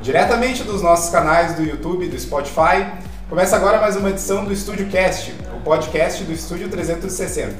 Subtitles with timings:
[0.00, 2.86] Diretamente dos nossos canais do YouTube e do Spotify,
[3.28, 7.54] começa agora mais uma edição do Estúdio Cast, o podcast do Estúdio 360.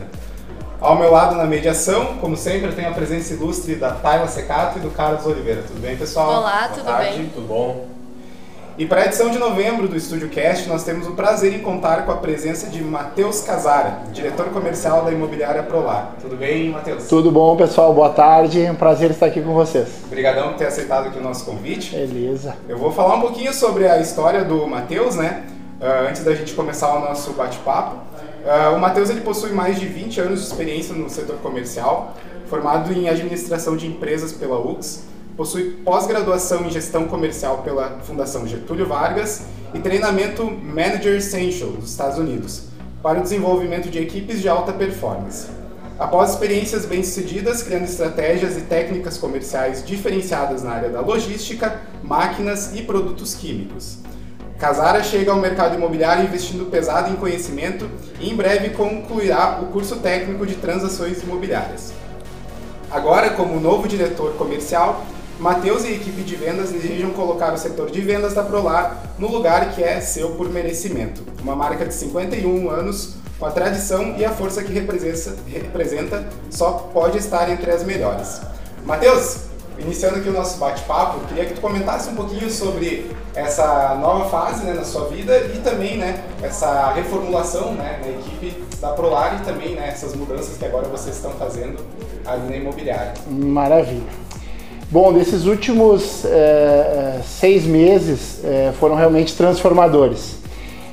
[0.81, 4.79] Ao meu lado na mediação, como sempre, eu tenho a presença ilustre da Tayla Secato
[4.79, 5.63] e do Carlos Oliveira.
[5.67, 6.29] Tudo bem, pessoal?
[6.41, 7.19] Olá, Boa tudo tarde.
[7.19, 7.29] bem?
[7.35, 7.96] Tudo bom?
[8.79, 12.05] E para a edição de novembro do Estúdio Cast, nós temos o prazer em contar
[12.05, 16.15] com a presença de Matheus Casara, diretor comercial da imobiliária Prolar.
[16.21, 17.05] Tudo bem, Matheus?
[17.05, 17.95] Tudo bom, pessoal?
[17.95, 18.63] Boa tarde.
[18.63, 19.89] É um prazer estar aqui com vocês.
[20.05, 21.97] Obrigadão por ter aceitado aqui o nosso convite.
[21.97, 22.55] Beleza.
[22.69, 25.45] Eu vou falar um pouquinho sobre a história do Matheus, né?
[25.81, 27.97] Uh, antes da gente começar o nosso bate-papo.
[28.45, 32.93] Uh, o Matheus ele possui mais de 20 anos de experiência no setor comercial, formado
[32.93, 35.03] em administração de empresas pela UX,
[35.37, 39.43] possui pós-graduação em gestão comercial pela Fundação Getúlio Vargas
[39.75, 42.65] e treinamento Manager Essential dos Estados Unidos
[43.03, 45.49] para o desenvolvimento de equipes de alta performance.
[45.99, 52.83] Após experiências bem-sucedidas criando estratégias e técnicas comerciais diferenciadas na área da logística, máquinas e
[52.83, 53.99] produtos químicos.
[54.59, 59.97] Casara chega ao mercado imobiliário investindo pesado em conhecimento e em breve concluirá o curso
[59.97, 61.93] técnico de transações imobiliárias.
[62.91, 65.05] Agora, como novo diretor comercial,
[65.39, 69.29] Matheus e a equipe de vendas desejam colocar o setor de vendas da Prolar no
[69.31, 71.23] lugar que é seu por merecimento.
[71.43, 77.19] Uma marca de 51 anos, com a tradição e a força que representa, só pode
[77.19, 78.41] estar entre as melhores.
[78.87, 79.41] Matheus,
[79.79, 84.65] iniciando aqui o nosso bate-papo, queria que tu comentasse um pouquinho sobre essa nova fase
[84.65, 89.45] né, na sua vida e também né, essa reformulação né, na equipe da Prolar e
[89.45, 91.79] também né, essas mudanças que agora vocês estão fazendo
[92.25, 93.13] ali na imobiliária.
[93.29, 94.26] Maravilha.
[94.89, 100.37] Bom, desses últimos é, seis meses é, foram realmente transformadores.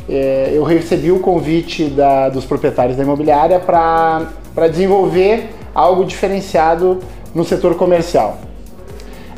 [0.09, 7.02] É, eu recebi o convite da, dos proprietários da imobiliária para desenvolver algo diferenciado
[7.35, 8.39] no setor comercial.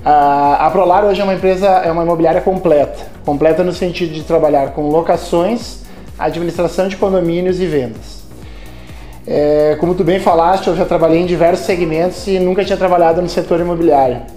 [0.06, 3.08] A, a Prolar hoje é uma empresa, é uma imobiliária completa.
[3.26, 5.82] Completa no sentido de trabalhar com locações,
[6.18, 8.24] administração de condomínios e vendas.
[9.28, 13.22] É, como tu bem falaste, eu já trabalhei em diversos segmentos e nunca tinha trabalhado
[13.22, 14.34] no setor imobiliário.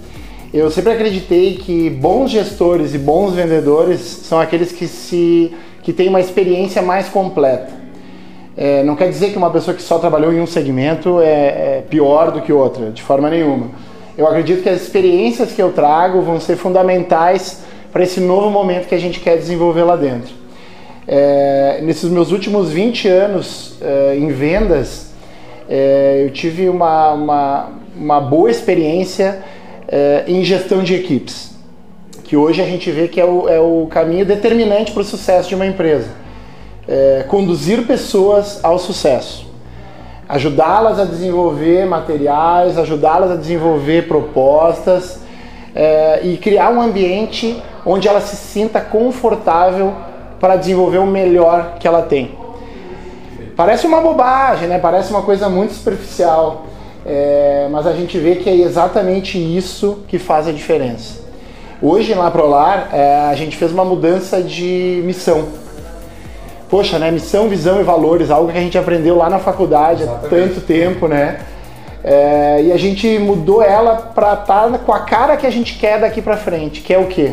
[0.51, 6.09] Eu sempre acreditei que bons gestores e bons vendedores são aqueles que se que têm
[6.09, 7.69] uma experiência mais completa.
[8.57, 11.83] É, não quer dizer que uma pessoa que só trabalhou em um segmento é, é
[11.87, 13.67] pior do que outra, de forma nenhuma.
[14.17, 17.61] Eu acredito que as experiências que eu trago vão ser fundamentais
[17.91, 20.33] para esse novo momento que a gente quer desenvolver lá dentro.
[21.07, 25.11] É, nesses meus últimos 20 anos é, em vendas,
[25.69, 29.43] é, eu tive uma, uma, uma boa experiência
[29.91, 31.51] é, em gestão de equipes,
[32.23, 35.49] que hoje a gente vê que é o, é o caminho determinante para o sucesso
[35.49, 36.09] de uma empresa.
[36.87, 39.47] É, conduzir pessoas ao sucesso,
[40.27, 45.19] ajudá-las a desenvolver materiais, ajudá-las a desenvolver propostas
[45.75, 49.93] é, e criar um ambiente onde ela se sinta confortável
[50.39, 52.37] para desenvolver o melhor que ela tem.
[53.55, 54.79] Parece uma bobagem, né?
[54.79, 56.65] Parece uma coisa muito superficial,
[57.05, 61.21] é, mas a gente vê que é exatamente isso que faz a diferença.
[61.81, 65.47] Hoje na Prolar é, a gente fez uma mudança de missão.
[66.69, 67.09] Poxa, né?
[67.09, 70.25] Missão, visão e valores, algo que a gente aprendeu lá na faculdade exatamente.
[70.25, 71.39] há tanto tempo, né?
[72.03, 75.77] É, e a gente mudou ela para estar tá com a cara que a gente
[75.77, 77.31] quer daqui para frente, que é o quê?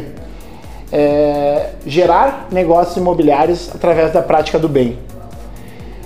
[0.93, 4.99] É, gerar negócios imobiliários através da prática do bem.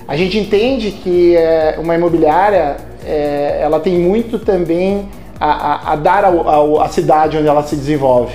[0.08, 5.96] A gente entende que é, uma imobiliária é, ela tem muito também a, a, a
[5.96, 8.34] dar à cidade onde ela se desenvolve.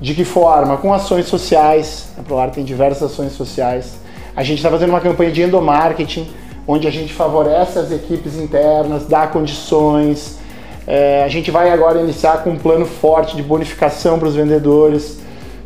[0.00, 0.76] De que forma?
[0.76, 2.08] Com ações sociais.
[2.18, 3.94] A Prolar tem diversas ações sociais.
[4.36, 6.28] A gente está fazendo uma campanha de endomarketing,
[6.66, 10.38] onde a gente favorece as equipes internas, dá condições.
[10.86, 15.20] É, a gente vai agora iniciar com um plano forte de bonificação para os vendedores.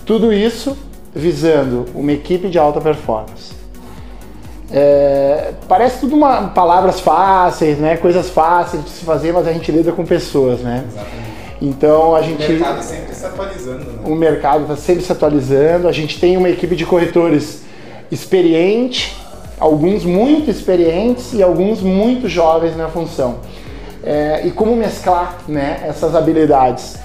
[0.05, 0.77] Tudo isso
[1.15, 3.58] visando uma equipe de alta performance.
[4.71, 7.97] É, parece tudo uma, palavras fáceis, né?
[7.97, 10.85] Coisas fáceis de se fazer, mas a gente lida com pessoas, né?
[10.87, 11.29] Exatamente.
[11.61, 12.45] Então a gente.
[12.45, 14.03] O mercado sempre se atualizando, né?
[14.05, 15.89] O mercado está sempre se atualizando.
[15.89, 17.63] A gente tem uma equipe de corretores
[18.11, 19.17] experiente,
[19.59, 23.37] alguns muito experientes e alguns muito jovens na função.
[24.05, 26.97] É, e como mesclar né, essas habilidades?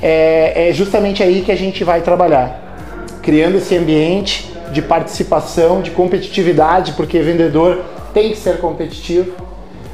[0.00, 5.90] É, é justamente aí que a gente vai trabalhar, criando esse ambiente de participação, de
[5.90, 7.82] competitividade, porque vendedor
[8.12, 9.32] tem que ser competitivo.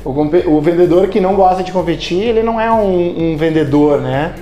[0.04, 4.34] O, o vendedor que não gosta de competir, ele não é um, um vendedor, né?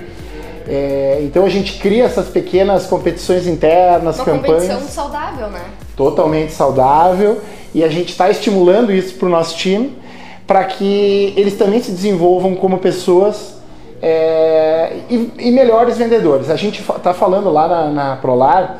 [0.67, 4.67] É, então a gente cria essas pequenas competições internas, Uma campanhas.
[4.67, 5.61] competição saudável, né?
[5.95, 7.41] Totalmente saudável.
[7.73, 9.97] E a gente está estimulando isso para o nosso time,
[10.45, 13.55] para que eles também se desenvolvam como pessoas
[14.01, 16.49] é, e, e, melhores vendedores.
[16.49, 18.79] A gente está falando lá na, na Prolar,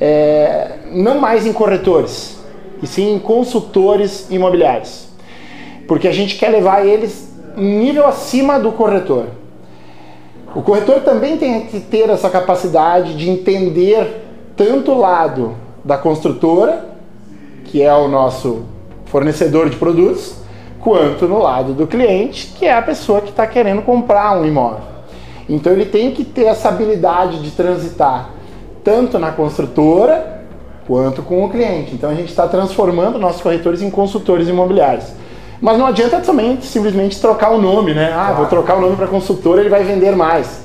[0.00, 2.38] é, não mais em corretores,
[2.82, 5.08] e sim em consultores imobiliários.
[5.86, 9.26] Porque a gente quer levar eles um nível acima do corretor.
[10.54, 14.24] O corretor também tem que ter essa capacidade de entender
[14.56, 15.54] tanto o lado
[15.84, 16.84] da construtora,
[17.64, 18.64] que é o nosso
[19.06, 20.36] fornecedor de produtos,
[20.80, 24.80] quanto no lado do cliente, que é a pessoa que está querendo comprar um imóvel.
[25.48, 28.30] Então ele tem que ter essa habilidade de transitar
[28.86, 30.44] tanto na construtora
[30.86, 31.92] quanto com o cliente.
[31.92, 35.06] Então a gente está transformando nossos corretores em consultores imobiliários.
[35.60, 38.12] Mas não adianta também simplesmente trocar o nome, né?
[38.14, 40.60] Ah, vou trocar o nome para consultora, ele vai vender mais.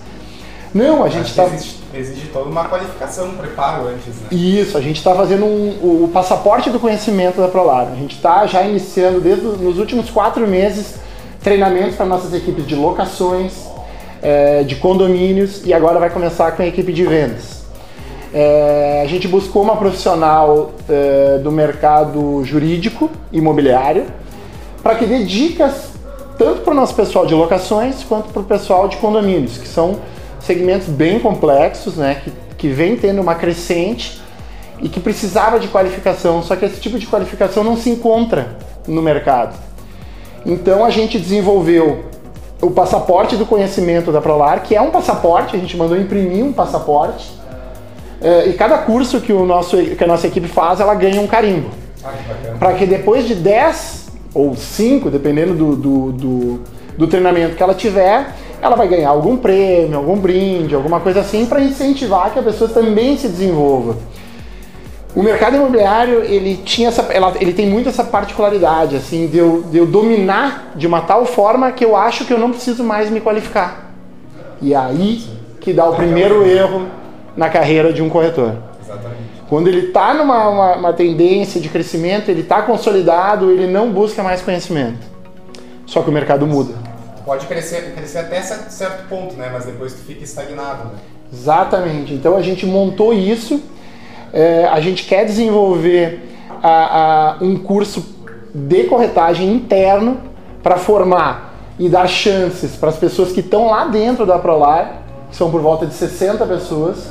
[0.71, 1.45] Não, a gente está.
[1.45, 4.27] Exige, exige toda uma qualificação, um preparo antes, né?
[4.29, 7.87] Isso, a gente está fazendo um, o passaporte do conhecimento da Prolar.
[7.91, 10.97] A gente está já iniciando, desde nos últimos quatro meses,
[11.41, 13.65] treinamentos para nossas equipes de locações,
[14.21, 17.60] é, de condomínios e agora vai começar com a equipe de vendas.
[18.33, 24.05] É, a gente buscou uma profissional é, do mercado jurídico imobiliário
[24.81, 25.91] para que dê dicas
[26.37, 29.99] tanto para o nosso pessoal de locações quanto para o pessoal de condomínios, que são
[30.39, 34.21] segmentos bem complexos, né, que, que vem tendo uma crescente
[34.81, 38.57] e que precisava de qualificação, só que esse tipo de qualificação não se encontra
[38.87, 39.55] no mercado.
[40.45, 42.05] Então a gente desenvolveu
[42.61, 46.53] o passaporte do conhecimento da Prolar, que é um passaporte, a gente mandou imprimir um
[46.53, 47.40] passaporte,
[48.21, 51.27] eh, e cada curso que, o nosso, que a nossa equipe faz, ela ganha um
[51.27, 51.69] carimbo.
[52.03, 52.13] Ah,
[52.59, 56.61] Para que depois de 10 ou 5, dependendo do, do, do,
[56.97, 61.45] do treinamento que ela tiver, ela vai ganhar algum prêmio, algum brinde, alguma coisa assim
[61.45, 63.97] para incentivar que a pessoa também se desenvolva.
[65.15, 69.63] O mercado imobiliário ele tinha essa, ela, ele tem muito essa particularidade assim de eu,
[69.63, 73.09] de eu dominar de uma tal forma que eu acho que eu não preciso mais
[73.09, 73.93] me qualificar.
[74.61, 75.21] E é aí
[75.59, 77.00] que dá o primeiro erro
[77.35, 78.55] na carreira de um corretor.
[78.81, 79.21] Exatamente.
[79.47, 84.23] Quando ele está numa uma, uma tendência de crescimento, ele está consolidado, ele não busca
[84.23, 84.99] mais conhecimento.
[85.85, 86.91] Só que o mercado muda
[87.25, 89.49] pode crescer, crescer até certo ponto, né?
[89.51, 90.91] Mas depois tu fica estagnado, né?
[91.31, 92.13] Exatamente.
[92.13, 93.61] Então a gente montou isso.
[94.33, 96.19] É, a gente quer desenvolver
[96.61, 98.05] a, a, um curso
[98.53, 100.19] de corretagem interno
[100.61, 105.35] para formar e dar chances para as pessoas que estão lá dentro da Prolar, que
[105.35, 107.07] são por volta de 60 pessoas,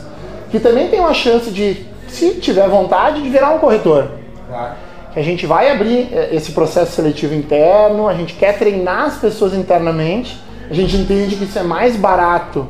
[0.50, 4.10] que também tem uma chance de, se tiver vontade, de virar um corretor.
[4.48, 9.06] Claro que a gente vai abrir eh, esse processo seletivo interno, a gente quer treinar
[9.06, 12.66] as pessoas internamente, a gente entende que isso é mais barato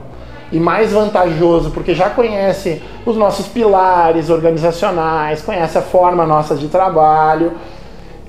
[0.51, 6.69] e mais vantajoso porque já conhece os nossos pilares organizacionais, conhece a forma nossa de
[6.69, 7.53] trabalho.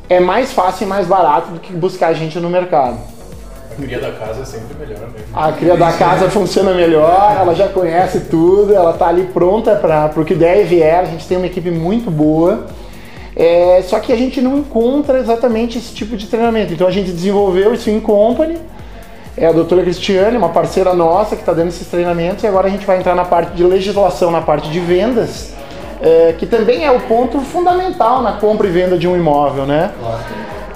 [0.10, 2.98] É mais fácil e mais barato do que buscar gente no mercado.
[3.72, 5.14] A cria da casa é sempre melhor mesmo.
[5.14, 5.24] Né?
[5.34, 10.12] A cria da casa funciona melhor, ela já conhece tudo, ela está ali pronta para
[10.16, 11.00] o que der e vier.
[11.00, 12.66] A gente tem uma equipe muito boa.
[13.36, 16.74] É, só que a gente não encontra exatamente esse tipo de treinamento.
[16.74, 18.58] Então a gente desenvolveu isso em company.
[19.38, 22.70] É a doutora Cristiane, uma parceira nossa que está dando esses treinamentos, e agora a
[22.70, 25.54] gente vai entrar na parte de legislação, na parte de vendas,
[26.02, 29.92] é, que também é o ponto fundamental na compra e venda de um imóvel, né?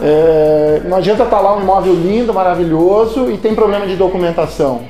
[0.07, 4.81] É, não adianta estar tá lá um imóvel lindo, maravilhoso e tem problema de documentação.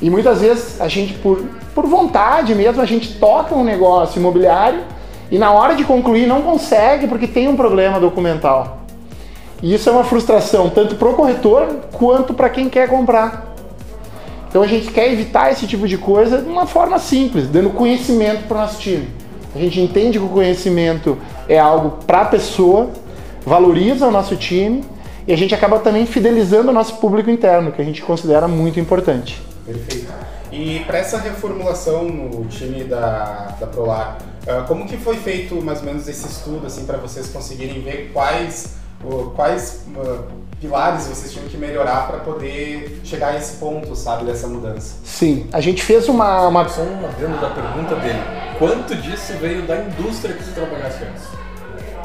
[0.00, 4.80] E muitas vezes a gente, por, por vontade mesmo, a gente toca um negócio imobiliário
[5.30, 8.78] e na hora de concluir não consegue porque tem um problema documental.
[9.62, 13.54] E isso é uma frustração tanto para o corretor quanto para quem quer comprar.
[14.48, 18.48] Então a gente quer evitar esse tipo de coisa de uma forma simples, dando conhecimento
[18.48, 19.08] para o nosso time.
[19.54, 21.16] A gente entende que o conhecimento
[21.48, 22.90] é algo para a pessoa,
[23.44, 24.84] valoriza o nosso time
[25.26, 28.80] e a gente acaba também fidelizando o nosso público interno, que a gente considera muito
[28.80, 29.40] importante.
[29.64, 30.12] Perfeito.
[30.50, 35.78] E para essa reformulação no time da, da Prolar, uh, como que foi feito mais
[35.78, 38.82] ou menos esse estudo assim para vocês conseguirem ver quais
[39.34, 40.24] quais uh,
[40.60, 44.94] pilares vocês tinham que melhorar para poder chegar a esse ponto, sabe, dessa mudança?
[45.04, 46.68] Sim, a gente fez uma, uma...
[46.68, 48.20] só uma dentro da pergunta dele.
[48.58, 51.41] Quanto disso veio da indústria que você trabalhasse antes?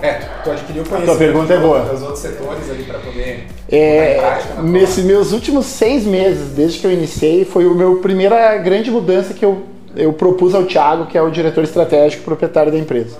[0.01, 0.13] É,
[0.44, 1.80] tu adquiriu conhecimento a tua pergunta é boa.
[1.82, 6.86] dos outros setores ali para poder é, prática, Nesses meus últimos seis meses, desde que
[6.86, 9.63] eu iniciei, foi a minha primeira grande mudança que eu,
[9.96, 13.18] eu propus ao Thiago, que é o diretor estratégico proprietário da empresa.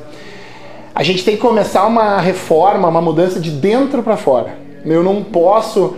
[0.94, 4.58] A gente tem que começar uma reforma, uma mudança de dentro para fora.
[4.86, 5.96] Eu não posso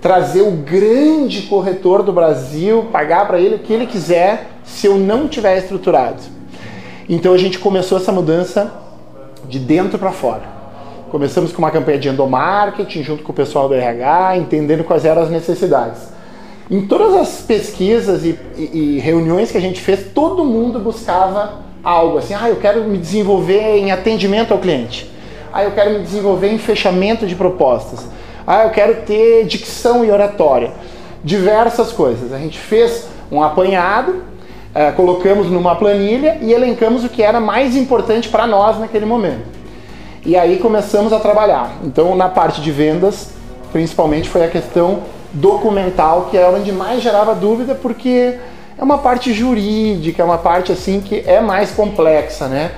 [0.00, 4.96] trazer o grande corretor do Brasil, pagar para ele o que ele quiser, se eu
[4.96, 6.20] não tiver estruturado.
[7.08, 8.81] Então a gente começou essa mudança
[9.48, 10.42] de dentro para fora.
[11.10, 15.22] Começamos com uma campanha de endomarketing junto com o pessoal do RH, entendendo quais eram
[15.22, 16.00] as necessidades.
[16.70, 21.60] Em todas as pesquisas e, e, e reuniões que a gente fez, todo mundo buscava
[21.84, 25.10] algo assim, ah, eu quero me desenvolver em atendimento ao cliente.
[25.52, 28.06] Ah, eu quero me desenvolver em fechamento de propostas.
[28.46, 30.72] Ah, eu quero ter dicção e oratória.
[31.22, 32.32] Diversas coisas.
[32.32, 34.22] A gente fez um apanhado,
[34.74, 39.44] eh, colocamos numa planilha e elencamos o que era mais importante para nós naquele momento.
[40.24, 41.72] E aí começamos a trabalhar.
[41.84, 43.30] Então, na parte de vendas,
[43.72, 45.00] principalmente foi a questão
[45.32, 48.38] documental, que é onde mais gerava dúvida, porque
[48.78, 52.70] é uma parte jurídica, é uma parte assim que é mais complexa, né?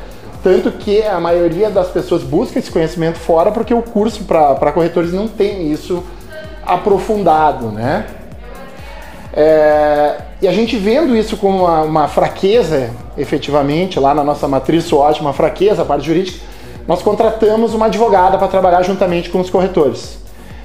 [0.42, 5.12] Tanto que a maioria das pessoas busca esse conhecimento fora porque o curso para corretores
[5.12, 6.02] não tem isso
[6.66, 8.06] aprofundado, né?
[9.36, 14.84] É, e a gente vendo isso como uma, uma, fraqueza, efetivamente, lá na nossa matriz
[14.84, 16.38] SWOT, uma fraqueza, a parte jurídica,
[16.86, 20.18] nós contratamos uma advogada para trabalhar juntamente com os corretores.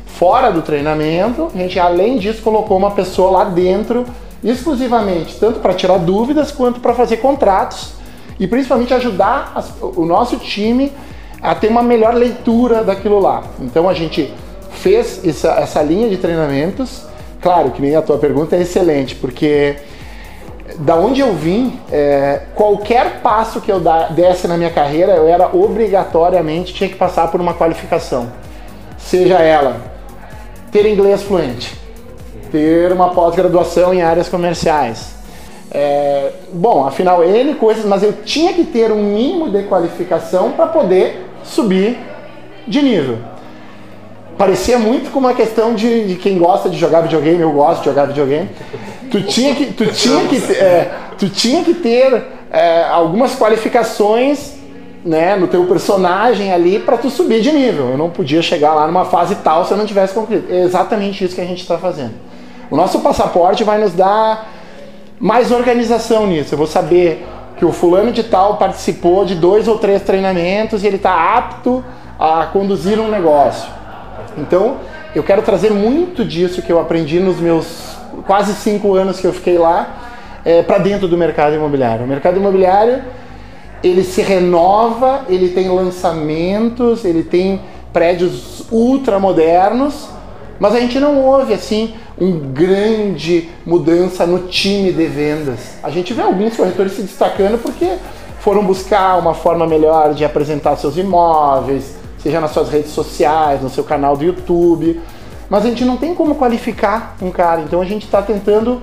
[0.05, 4.05] Fora do treinamento, a gente, além disso, colocou uma pessoa lá dentro,
[4.43, 7.93] exclusivamente, tanto para tirar dúvidas quanto para fazer contratos
[8.39, 10.91] e principalmente ajudar as, o nosso time
[11.41, 13.43] a ter uma melhor leitura daquilo lá.
[13.59, 14.31] Então a gente
[14.71, 17.08] fez essa, essa linha de treinamentos.
[17.41, 19.77] Claro que nem a tua pergunta é excelente, porque
[20.79, 23.81] da onde eu vim, é, qualquer passo que eu
[24.11, 28.31] desse na minha carreira, eu era obrigatoriamente tinha que passar por uma qualificação.
[28.97, 29.77] Seja ela
[30.71, 31.75] ter inglês fluente,
[32.51, 35.19] ter uma pós-graduação em áreas comerciais,
[35.71, 40.67] é, bom, afinal, N coisas, mas eu tinha que ter um mínimo de qualificação para
[40.67, 41.97] poder subir
[42.67, 43.19] de nível.
[44.39, 47.87] Parecia muito com uma questão de, de, quem gosta de jogar videogame, eu gosto de
[47.87, 48.49] jogar videogame.
[49.11, 54.53] Tu tinha que, tu tinha que, é, tu tinha que ter é, algumas qualificações
[55.03, 57.89] né, no teu personagem ali para tu subir de nível.
[57.89, 60.49] Eu não podia chegar lá numa fase tal se eu não tivesse concluído.
[60.49, 62.13] É exatamente isso que a gente está fazendo.
[62.71, 64.47] O nosso passaporte vai nos dar
[65.19, 66.53] mais organização nisso.
[66.53, 67.27] Eu vou saber
[67.57, 71.83] que o fulano de tal participou de dois ou três treinamentos e ele está apto
[72.17, 73.78] a conduzir um negócio.
[74.41, 74.77] Então,
[75.15, 79.33] eu quero trazer muito disso que eu aprendi nos meus quase cinco anos que eu
[79.33, 82.05] fiquei lá é, para dentro do mercado imobiliário.
[82.05, 83.03] O mercado imobiliário
[83.83, 87.61] ele se renova, ele tem lançamentos, ele tem
[87.93, 90.09] prédios ultra modernos,
[90.59, 95.77] mas a gente não ouve assim um grande mudança no time de vendas.
[95.81, 97.97] A gente vê alguns corretores se destacando porque
[98.39, 103.69] foram buscar uma forma melhor de apresentar seus imóveis, seja nas suas redes sociais, no
[103.69, 104.99] seu canal do YouTube.
[105.49, 108.81] Mas a gente não tem como qualificar um cara, então a gente está tentando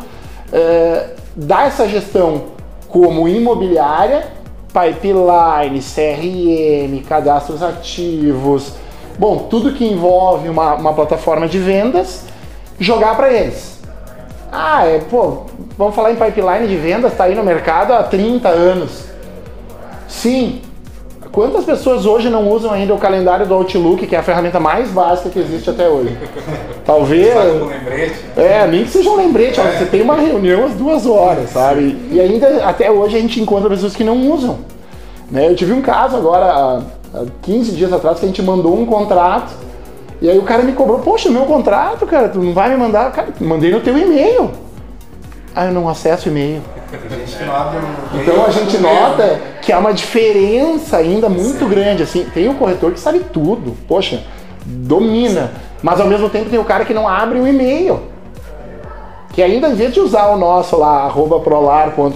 [0.52, 2.56] é, dar essa gestão
[2.88, 4.32] como imobiliária,
[4.68, 8.72] pipeline, CRM, cadastros ativos,
[9.18, 12.24] bom, tudo que envolve uma, uma plataforma de vendas
[12.78, 13.80] jogar para eles.
[14.50, 15.44] Ah, é, pô,
[15.76, 19.04] vamos falar em pipeline de vendas, está aí no mercado há 30 anos.
[20.08, 20.62] Sim.
[21.32, 24.90] Quantas pessoas hoje não usam ainda o calendário do Outlook, que é a ferramenta mais
[24.90, 26.16] básica que existe até hoje?
[26.84, 27.34] Talvez.
[27.62, 28.24] Um lembrete.
[28.36, 29.60] É, nem que seja um lembrete.
[29.60, 29.78] É.
[29.78, 31.96] Você tem uma reunião às duas horas, sabe?
[32.10, 34.58] E ainda até hoje a gente encontra pessoas que não usam.
[35.30, 35.48] Né?
[35.48, 36.82] Eu tive um caso agora,
[37.14, 39.66] há 15 dias atrás, que a gente mandou um contrato
[40.20, 43.12] e aí o cara me cobrou, poxa, meu contrato, cara, tu não vai me mandar?
[43.12, 44.50] Cara, mandei no teu e-mail.
[45.54, 46.62] Ah, eu não acesso e-mail.
[48.14, 51.68] Então a gente nota que há uma diferença ainda muito Sim.
[51.68, 52.02] grande.
[52.02, 54.22] Assim, tem um corretor que sabe tudo, poxa,
[54.64, 55.52] domina.
[55.82, 58.00] Mas ao mesmo tempo tem o cara que não abre o e-mail.
[59.32, 62.10] Que ainda em vez de usar o nosso lá, arroba prolar.imb.br,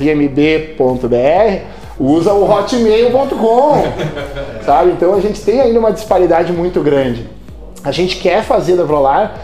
[1.98, 3.82] usa o hotmail.com.
[4.64, 4.92] sabe?
[4.92, 7.40] Então a gente tem ainda uma disparidade muito grande
[7.82, 9.36] a gente quer fazer da Vrolar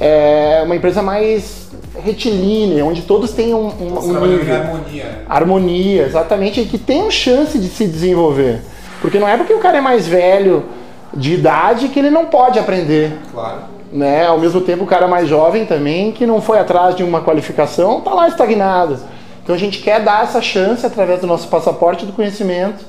[0.00, 1.63] é, uma empresa mais
[2.02, 4.54] retilínea, onde todos tenham um, um nível.
[4.54, 5.22] harmonia.
[5.28, 8.60] Harmonia, exatamente, e que tenham chance de se desenvolver.
[9.00, 10.64] Porque não é porque o cara é mais velho
[11.12, 13.12] de idade que ele não pode aprender.
[13.32, 13.58] Claro.
[13.92, 14.26] Né?
[14.26, 17.98] Ao mesmo tempo, o cara mais jovem também, que não foi atrás de uma qualificação,
[17.98, 18.98] está lá estagnado.
[19.42, 22.84] Então a gente quer dar essa chance através do nosso passaporte do conhecimento,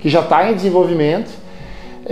[0.00, 1.30] que já está em desenvolvimento,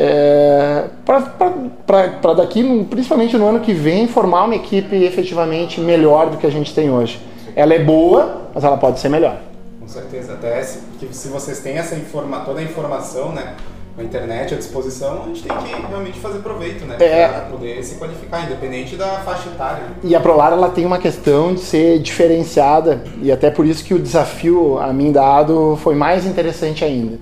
[0.00, 6.47] é, para daqui, principalmente no ano que vem, formar uma equipe efetivamente melhor do que
[6.47, 7.21] a gente tem hoje.
[7.57, 9.40] Ela é boa, mas ela pode ser melhor.
[9.81, 13.55] Com certeza, até se, se vocês têm essa informa, toda a informação, né,
[13.99, 17.83] a internet à disposição, a gente tem que realmente fazer proveito, né, é, para poder
[17.83, 19.83] se qualificar, independente da faixa etária.
[20.05, 23.95] E a Prolar ela tem uma questão de ser diferenciada e até por isso que
[23.95, 27.19] o desafio a mim dado foi mais interessante ainda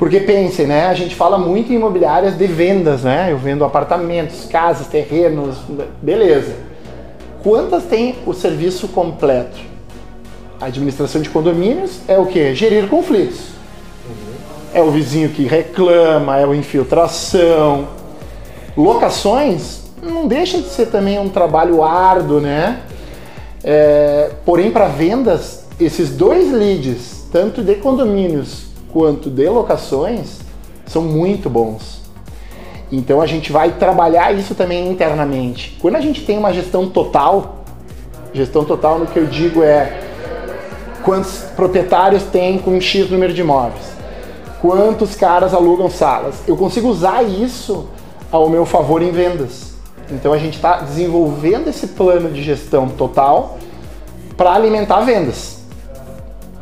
[0.00, 0.86] porque pensem, né?
[0.86, 3.30] A gente fala muito em imobiliárias de vendas, né?
[3.30, 5.58] Eu vendo apartamentos, casas, terrenos,
[6.00, 6.54] beleza.
[7.42, 9.58] quantas têm o serviço completo?
[10.58, 12.54] A administração de condomínios é o que?
[12.54, 13.48] Gerir conflitos.
[14.72, 17.88] É o vizinho que reclama, é o infiltração.
[18.74, 22.80] Locações não deixa de ser também um trabalho árduo, né?
[23.62, 30.40] É, porém, para vendas, esses dois leads, tanto de condomínios quanto de locações,
[30.86, 32.00] são muito bons.
[32.92, 35.76] Então a gente vai trabalhar isso também internamente.
[35.80, 37.64] Quando a gente tem uma gestão total,
[38.32, 40.00] gestão total no que eu digo é
[41.04, 43.92] quantos proprietários tem com X número de imóveis,
[44.60, 46.42] quantos caras alugam salas.
[46.46, 47.88] Eu consigo usar isso
[48.30, 49.70] ao meu favor em vendas.
[50.10, 53.58] Então a gente está desenvolvendo esse plano de gestão total
[54.36, 55.59] para alimentar vendas.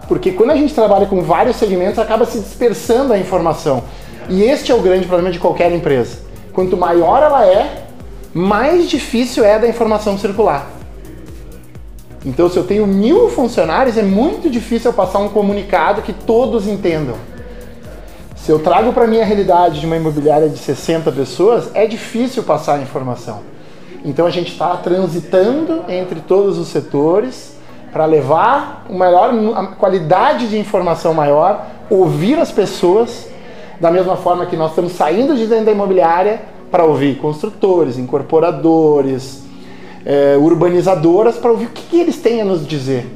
[0.09, 3.85] Porque quando a gente trabalha com vários segmentos, acaba se dispersando a informação.
[4.31, 6.21] E este é o grande problema de qualquer empresa.
[6.53, 7.85] Quanto maior ela é,
[8.33, 10.71] mais difícil é da informação circular.
[12.25, 16.67] Então, se eu tenho mil funcionários, é muito difícil eu passar um comunicado que todos
[16.67, 17.15] entendam.
[18.35, 22.43] Se eu trago para mim a realidade de uma imobiliária de 60 pessoas, é difícil
[22.43, 23.41] passar a informação.
[24.05, 27.58] Então, a gente está transitando entre todos os setores
[27.93, 33.29] para levar uma melhor a qualidade de informação maior, ouvir as pessoas
[33.81, 39.45] da mesma forma que nós estamos saindo de dentro da imobiliária para ouvir construtores, incorporadores,
[40.05, 43.07] é, urbanizadoras, para ouvir o que, que eles têm a nos dizer.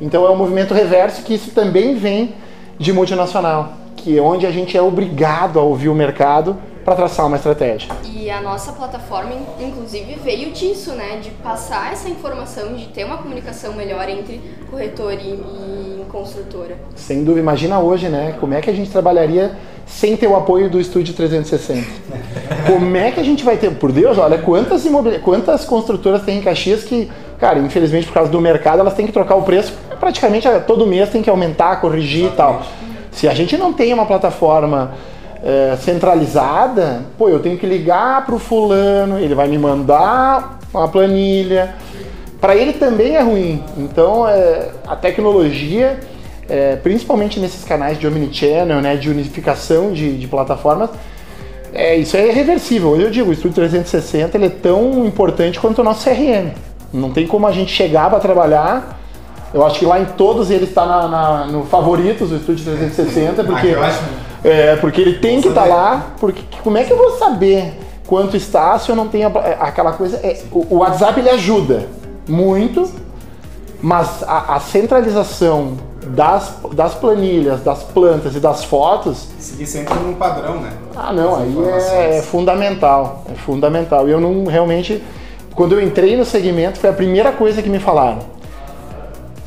[0.00, 2.34] Então é um movimento reverso que isso também vem
[2.78, 7.26] de multinacional, que é onde a gente é obrigado a ouvir o mercado para traçar
[7.26, 7.90] uma estratégia.
[8.04, 11.18] E a nossa plataforma, inclusive, veio disso, né?
[11.22, 16.76] De passar essa informação, de ter uma comunicação melhor entre corretor e, e construtora.
[16.94, 17.40] Sem dúvida.
[17.40, 18.36] Imagina hoje, né?
[18.40, 19.52] Como é que a gente trabalharia
[19.86, 21.84] sem ter o apoio do Estúdio 360?
[22.66, 23.70] Como é que a gente vai ter?
[23.72, 25.18] Por Deus, olha quantas, imobili...
[25.18, 29.12] quantas construtoras tem em Caxias que, cara, infelizmente por causa do mercado, elas têm que
[29.12, 32.62] trocar o preço praticamente todo mês, tem que aumentar, corrigir Exatamente.
[32.62, 32.90] e tal.
[33.10, 34.92] Se a gente não tem uma plataforma
[35.42, 40.88] é, centralizada, pô, eu tenho que ligar para o fulano, ele vai me mandar uma
[40.88, 41.74] planilha.
[42.40, 43.62] Para ele também é ruim.
[43.76, 46.00] Então, é, a tecnologia,
[46.48, 50.90] é, principalmente nesses canais de omnichannel, né, de unificação de, de plataformas,
[51.72, 53.00] é, isso é irreversível.
[53.00, 56.52] Eu digo, o Estúdio 360 ele é tão importante quanto o nosso CRM.
[56.92, 58.98] Não tem como a gente chegar para trabalhar.
[59.52, 63.92] Eu acho que lá em todos ele está no favoritos do Estúdio 360, porque ah,
[64.42, 67.74] é, porque ele tem que estar tá lá, porque como é que eu vou saber
[68.06, 70.16] quanto está se eu não tenho a, aquela coisa?
[70.18, 71.86] É, o, o, WhatsApp ele ajuda
[72.26, 72.90] muito,
[73.82, 75.76] mas a, a, centralização
[76.06, 79.28] das, das planilhas, das plantas e das fotos.
[79.38, 80.72] Seguir sempre num padrão, né?
[80.96, 81.56] Ah, não, As aí
[81.92, 83.24] é, é fundamental.
[83.30, 84.08] É fundamental.
[84.08, 85.02] E eu não realmente.
[85.54, 88.20] Quando eu entrei no segmento, foi a primeira coisa que me falaram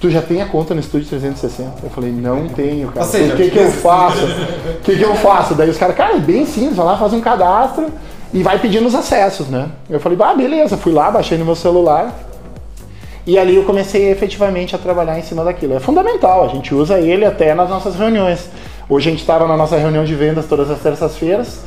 [0.04, 1.76] tu já tem a conta no Estúdio 360?
[1.82, 3.06] Eu falei, não tenho, cara.
[3.06, 4.26] O que, que eu faço?
[4.26, 5.56] O que, que eu faço?
[5.56, 7.86] Daí os caras, cara, é bem simples, vai lá, faz um cadastro
[8.34, 9.70] e vai pedindo os acessos, né?
[9.90, 12.14] Eu falei, ah, beleza, fui lá, baixei no meu celular.
[13.26, 15.74] E ali eu comecei efetivamente a trabalhar em cima daquilo.
[15.74, 18.50] É fundamental, a gente usa ele até nas nossas reuniões.
[18.90, 21.62] Hoje a gente estava na nossa reunião de vendas todas as terças-feiras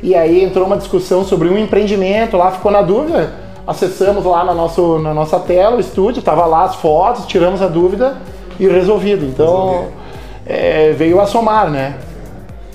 [0.00, 4.52] e aí entrou uma discussão sobre um empreendimento lá, ficou na dúvida acessamos lá na,
[4.52, 8.16] nosso, na nossa tela o estúdio, tava lá as fotos, tiramos a dúvida
[8.58, 9.24] e resolvido.
[9.24, 9.88] Então
[10.44, 11.96] é, veio a somar, né?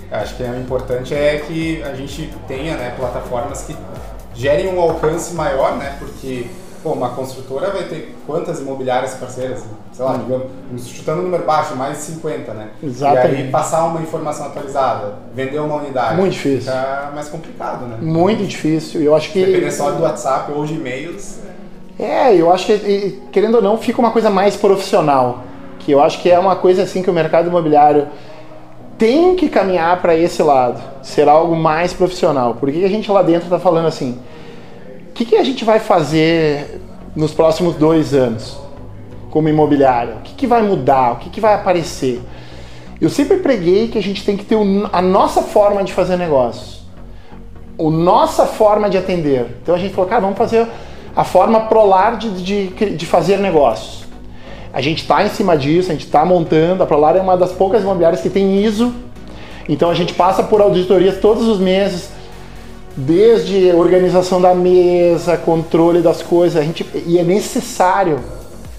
[0.10, 3.76] Acho que o importante é que a gente tenha né, plataformas que
[4.34, 5.98] gerem um alcance maior, né?
[6.00, 6.48] Porque
[6.86, 9.66] pô, uma construtora vai ter quantas imobiliárias parceiras?
[9.92, 10.20] Sei lá, hum.
[10.20, 12.68] digamos, chutando um número baixo, mais de 50, né?
[12.84, 13.34] Exatamente.
[13.34, 16.16] E aí passar uma informação atualizada, vender uma unidade.
[16.16, 16.72] Muito difícil.
[16.72, 17.98] Fica mais complicado, né?
[18.00, 19.02] Muito difícil.
[19.02, 19.44] Eu acho que.
[19.44, 21.40] Depender só do WhatsApp ou de e-mails.
[21.98, 25.44] É, eu acho que, querendo ou não, fica uma coisa mais profissional.
[25.80, 28.08] Que eu acho que é uma coisa assim que o mercado imobiliário
[28.98, 30.80] tem que caminhar para esse lado.
[31.02, 32.54] Ser algo mais profissional.
[32.56, 34.20] Por que a gente lá dentro está falando assim?
[35.16, 36.82] Que, que a gente vai fazer
[37.16, 38.58] nos próximos dois anos
[39.32, 40.16] como imobiliária?
[40.16, 41.14] O que, que vai mudar?
[41.14, 42.22] O que, que vai aparecer?
[43.00, 44.58] Eu sempre preguei que a gente tem que ter
[44.92, 46.82] a nossa forma de fazer negócios,
[47.80, 49.58] a nossa forma de atender.
[49.64, 50.68] Então a gente falou, cara, vamos fazer
[51.16, 54.06] a forma Prolar de, de, de fazer negócios.
[54.74, 56.84] A gente está em cima disso, a gente está montando.
[56.84, 58.94] A Prolar é uma das poucas imobiliárias que tem ISO.
[59.70, 62.10] Então a gente passa por auditorias todos os meses,
[62.96, 68.20] desde organização da mesa, controle das coisas, a gente, e é necessário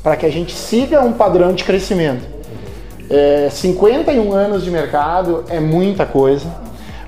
[0.02, 2.24] para que a gente siga um padrão de crescimento.
[3.10, 6.46] É, 51 anos de mercado é muita coisa.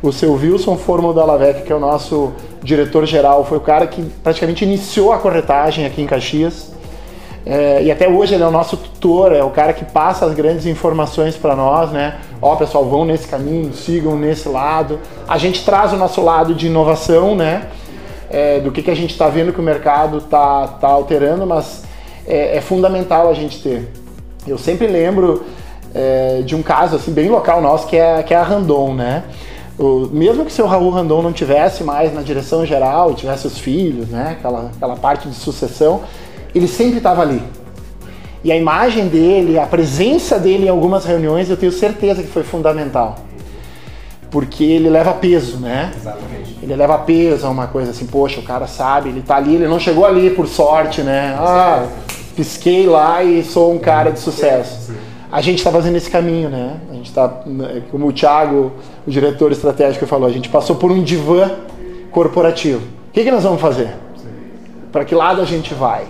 [0.02, 4.02] O seu Wilson Formo da Lavec, que é o nosso diretor-geral, foi o cara que
[4.22, 6.70] praticamente iniciou a corretagem aqui em Caxias.
[7.46, 10.34] É, e até hoje ele é o nosso tutor, é o cara que passa as
[10.34, 12.18] grandes informações para nós, né?
[12.42, 14.98] Ó, pessoal, vão nesse caminho, sigam nesse lado.
[15.26, 17.68] A gente traz o nosso lado de inovação, né?
[18.30, 21.84] É, do que, que a gente está vendo que o mercado está tá alterando, mas
[22.26, 23.90] é, é, fundamental a gente ter.
[24.46, 25.44] Eu sempre lembro
[25.94, 29.24] é, de um caso assim bem local nosso que é, que é a Randon, né?
[29.78, 33.58] O, mesmo que o seu Raul Randon não tivesse mais na direção geral, tivesse os
[33.58, 34.36] filhos, né?
[34.38, 36.02] Aquela, aquela parte de sucessão,
[36.54, 37.42] ele sempre estava ali.
[38.42, 42.42] E a imagem dele, a presença dele em algumas reuniões, eu tenho certeza que foi
[42.42, 43.16] fundamental.
[44.30, 45.92] Porque ele leva peso, né?
[45.96, 46.58] Exatamente.
[46.62, 49.66] Ele leva peso a uma coisa assim, poxa, o cara sabe, ele tá ali, ele
[49.66, 51.34] não chegou ali por sorte, né?
[51.38, 51.86] Ah,
[52.36, 54.92] pisquei lá e sou um cara de sucesso
[55.30, 56.80] a gente está fazendo esse caminho, né?
[56.90, 57.28] A gente está,
[57.90, 58.72] como o Thiago,
[59.06, 61.50] o diretor estratégico, falou, a gente passou por um divã
[62.10, 62.80] corporativo.
[63.08, 63.94] O que, que nós vamos fazer?
[64.90, 66.06] Para que lado a gente vai?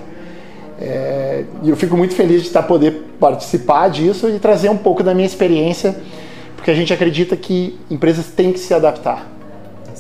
[0.80, 5.02] É, e eu fico muito feliz de estar poder participar disso e trazer um pouco
[5.02, 5.96] da minha experiência,
[6.56, 9.26] porque a gente acredita que empresas têm que se adaptar.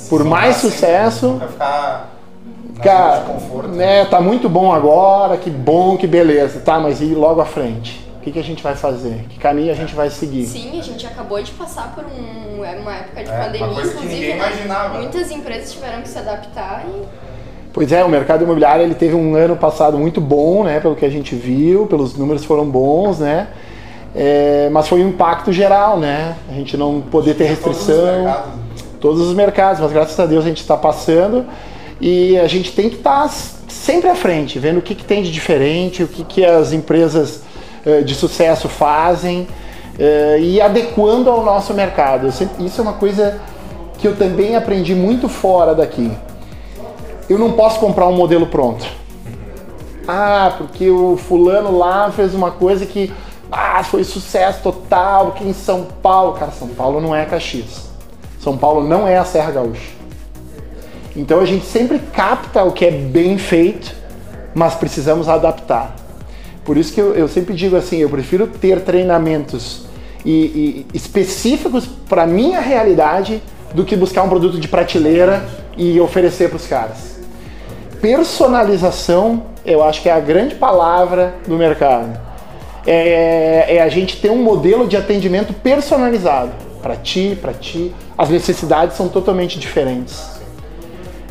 [0.08, 2.10] Por mais sucesso, Vai ficar
[2.82, 3.68] cara, conforto.
[3.70, 8.06] né, tá muito bom agora, que bom, que beleza, tá, mas e logo à frente?
[8.18, 9.24] O que, que a gente vai fazer?
[9.30, 10.46] Que caminho a gente vai seguir?
[10.46, 14.04] Sim, a gente acabou de passar por um, uma época de É, uma pandemia, inclusive.
[14.06, 14.36] ninguém né?
[14.36, 14.98] imaginava.
[14.98, 17.27] Muitas empresas tiveram que se adaptar e
[17.72, 21.04] Pois é, o mercado imobiliário ele teve um ano passado muito bom, né, pelo que
[21.04, 23.48] a gente viu, pelos números foram bons, né,
[24.16, 28.24] é, mas foi um impacto geral, né, a gente não poder ter Todos os restrição,
[28.24, 28.50] mercados.
[29.00, 31.44] todos os mercados, mas graças a Deus a gente está passando
[32.00, 33.28] e a gente tem que estar
[33.68, 37.42] sempre à frente, vendo o que, que tem de diferente, o que, que as empresas
[37.84, 39.46] eh, de sucesso fazem
[39.98, 42.32] eh, e adequando ao nosso mercado.
[42.32, 43.38] Sempre- isso é uma coisa
[43.98, 46.10] que eu também aprendi muito fora daqui.
[47.28, 48.86] Eu não posso comprar um modelo pronto.
[50.06, 53.12] Ah, porque o fulano lá fez uma coisa que
[53.52, 56.32] ah, foi sucesso total aqui em São Paulo.
[56.32, 57.88] Cara, São Paulo não é Caxias.
[58.40, 59.90] São Paulo não é a Serra Gaúcha.
[61.14, 63.94] Então a gente sempre capta o que é bem feito,
[64.54, 65.94] mas precisamos adaptar.
[66.64, 69.86] Por isso que eu, eu sempre digo assim, eu prefiro ter treinamentos
[70.24, 73.42] e, e específicos para minha realidade
[73.74, 77.17] do que buscar um produto de prateleira e oferecer para os caras.
[78.00, 82.18] Personalização, eu acho que é a grande palavra do mercado.
[82.86, 87.92] É, é a gente ter um modelo de atendimento personalizado para ti, para ti.
[88.16, 90.38] As necessidades são totalmente diferentes.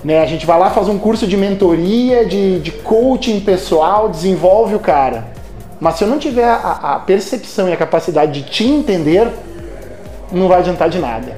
[0.04, 0.22] Né?
[0.22, 4.80] A gente vai lá, faz um curso de mentoria, de, de coaching pessoal, desenvolve o
[4.80, 5.26] cara.
[5.80, 9.30] Mas se eu não tiver a, a percepção e a capacidade de te entender,
[10.32, 11.38] não vai adiantar de nada.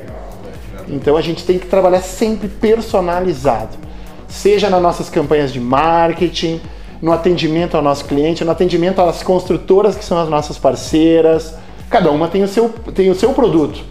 [0.87, 3.88] Então a gente tem que trabalhar sempre personalizado.
[4.29, 6.61] Seja nas nossas campanhas de marketing,
[7.01, 11.55] no atendimento ao nosso cliente, no atendimento às construtoras que são as nossas parceiras.
[11.89, 13.83] Cada uma tem o seu, tem o seu produto.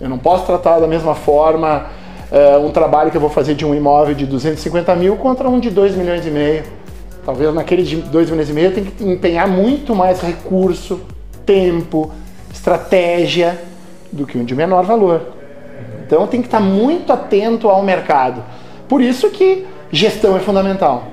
[0.00, 1.86] Eu não posso tratar da mesma forma
[2.30, 5.58] eh, um trabalho que eu vou fazer de um imóvel de 250 mil contra um
[5.58, 6.62] de 2 milhões e meio.
[7.24, 11.00] Talvez naquele de 2 milhões e meio eu tenha que empenhar muito mais recurso,
[11.44, 12.12] tempo,
[12.52, 13.58] estratégia
[14.12, 15.22] do que um de menor valor.
[16.06, 18.42] Então tem que estar muito atento ao mercado.
[18.90, 21.04] Por isso que gestão é fundamental.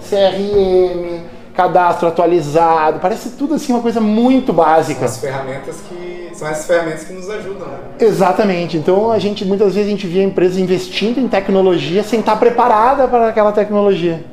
[0.00, 1.20] CRM,
[1.54, 5.04] cadastro atualizado, parece tudo assim uma coisa muito básica.
[5.04, 6.28] As ferramentas que.
[6.34, 7.78] São essas ferramentas que nos ajudam, né?
[8.00, 8.76] Exatamente.
[8.76, 13.06] Então a gente muitas vezes a gente via empresas investindo em tecnologia sem estar preparada
[13.06, 14.24] para aquela tecnologia.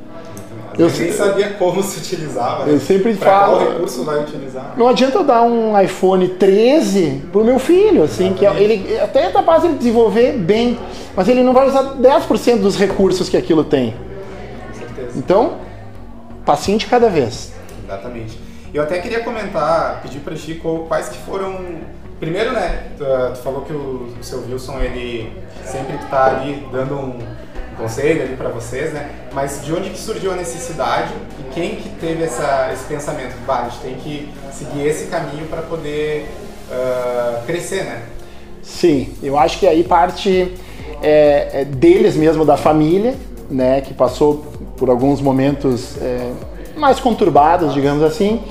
[0.78, 2.66] Eu nem sabia como se utilizava.
[2.66, 2.74] né?
[2.74, 4.74] Eu sempre pra falo- Qual recurso vai utilizar?
[4.78, 9.30] Não adianta eu dar um iPhone 13 pro meu filho, assim, que ele até é
[9.32, 10.78] capaz de desenvolver bem,
[11.16, 13.94] mas ele não vai usar 10% dos recursos que aquilo tem.
[14.72, 15.18] Com certeza.
[15.18, 15.54] Então,
[16.46, 17.52] passinho de cada vez.
[17.86, 18.38] Exatamente.
[18.74, 21.58] Eu até queria comentar, pedir para Chico quais que foram.
[22.20, 22.84] Primeiro, né?
[22.98, 25.32] Tu, tu falou que o, o seu Wilson ele
[25.64, 27.20] sempre está ali dando um
[27.78, 29.10] conselho ali para vocês, né?
[29.34, 33.36] Mas de onde que surgiu a necessidade e quem que teve essa, esse pensamento?
[33.46, 36.28] Bah, a gente tem que seguir esse caminho para poder
[36.72, 38.02] ah, crescer, né?
[38.62, 40.54] Sim, eu acho que aí parte
[41.02, 43.16] é, é deles mesmo, da família,
[43.50, 46.32] né, que passou por alguns momentos é,
[46.76, 48.42] mais conturbados, digamos assim.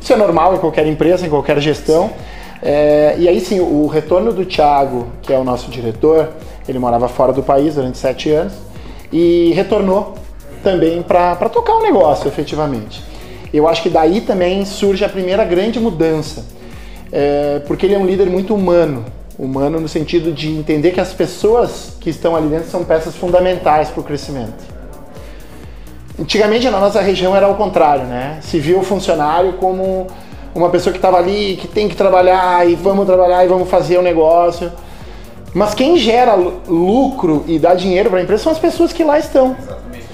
[0.00, 2.10] Isso é normal em qualquer empresa, em qualquer gestão.
[2.62, 6.30] É, e aí sim, o retorno do Thiago, que é o nosso diretor,
[6.66, 8.65] ele morava fora do país durante sete anos
[9.12, 10.14] e retornou
[10.62, 13.02] também para tocar o negócio, efetivamente.
[13.52, 16.44] Eu acho que daí também surge a primeira grande mudança,
[17.12, 19.04] é, porque ele é um líder muito humano.
[19.38, 23.90] Humano no sentido de entender que as pessoas que estão ali dentro são peças fundamentais
[23.90, 24.76] para o crescimento.
[26.18, 28.38] Antigamente na nossa região era o contrário, né?
[28.40, 30.06] Se viu o funcionário como
[30.54, 33.98] uma pessoa que estava ali, que tem que trabalhar e vamos trabalhar e vamos fazer
[33.98, 34.72] o um negócio.
[35.56, 36.34] Mas quem gera
[36.68, 39.56] lucro e dá dinheiro para a empresa são as pessoas que lá estão.
[39.58, 40.04] Exatamente.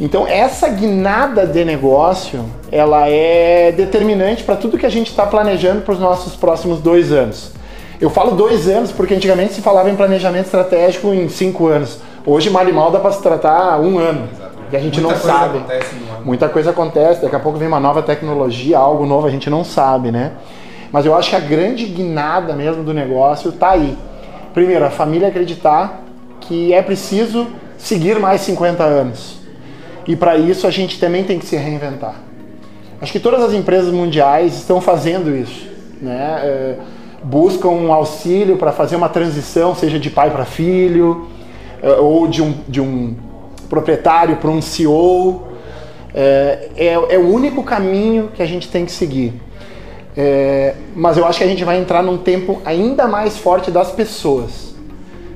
[0.00, 5.82] Então essa guinada de negócio, ela é determinante para tudo que a gente está planejando
[5.82, 7.52] para os nossos próximos dois anos.
[8.00, 12.00] Eu falo dois anos porque antigamente se falava em planejamento estratégico em cinco anos.
[12.26, 14.28] Hoje, mal e mal, dá para se tratar um ano.
[14.32, 14.70] Exatamente.
[14.70, 15.62] Que a gente Muita não sabe.
[16.24, 17.22] Muita coisa acontece.
[17.22, 20.32] Daqui a pouco vem uma nova tecnologia, algo novo, a gente não sabe, né?
[20.90, 23.96] Mas eu acho que a grande guinada mesmo do negócio está aí.
[24.54, 26.02] Primeiro, a família acreditar
[26.40, 29.38] que é preciso seguir mais 50 anos.
[30.06, 32.14] E para isso a gente também tem que se reinventar.
[33.00, 35.68] Acho que todas as empresas mundiais estão fazendo isso.
[36.00, 36.40] Né?
[36.42, 36.76] É,
[37.22, 41.28] buscam um auxílio para fazer uma transição, seja de pai para filho,
[41.82, 43.14] eh, ou de um, de um
[43.68, 45.48] proprietário para um CEO.
[46.14, 49.34] É, é, é, o único caminho que a gente tem que seguir.
[50.20, 53.92] É, mas eu acho que a gente vai entrar num tempo ainda mais forte das
[53.92, 54.74] pessoas.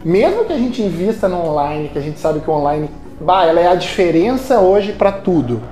[0.05, 2.91] Mesmo que a gente invista no online, que a gente sabe que o online,
[3.21, 5.63] bah, ela é a diferença hoje para tudo.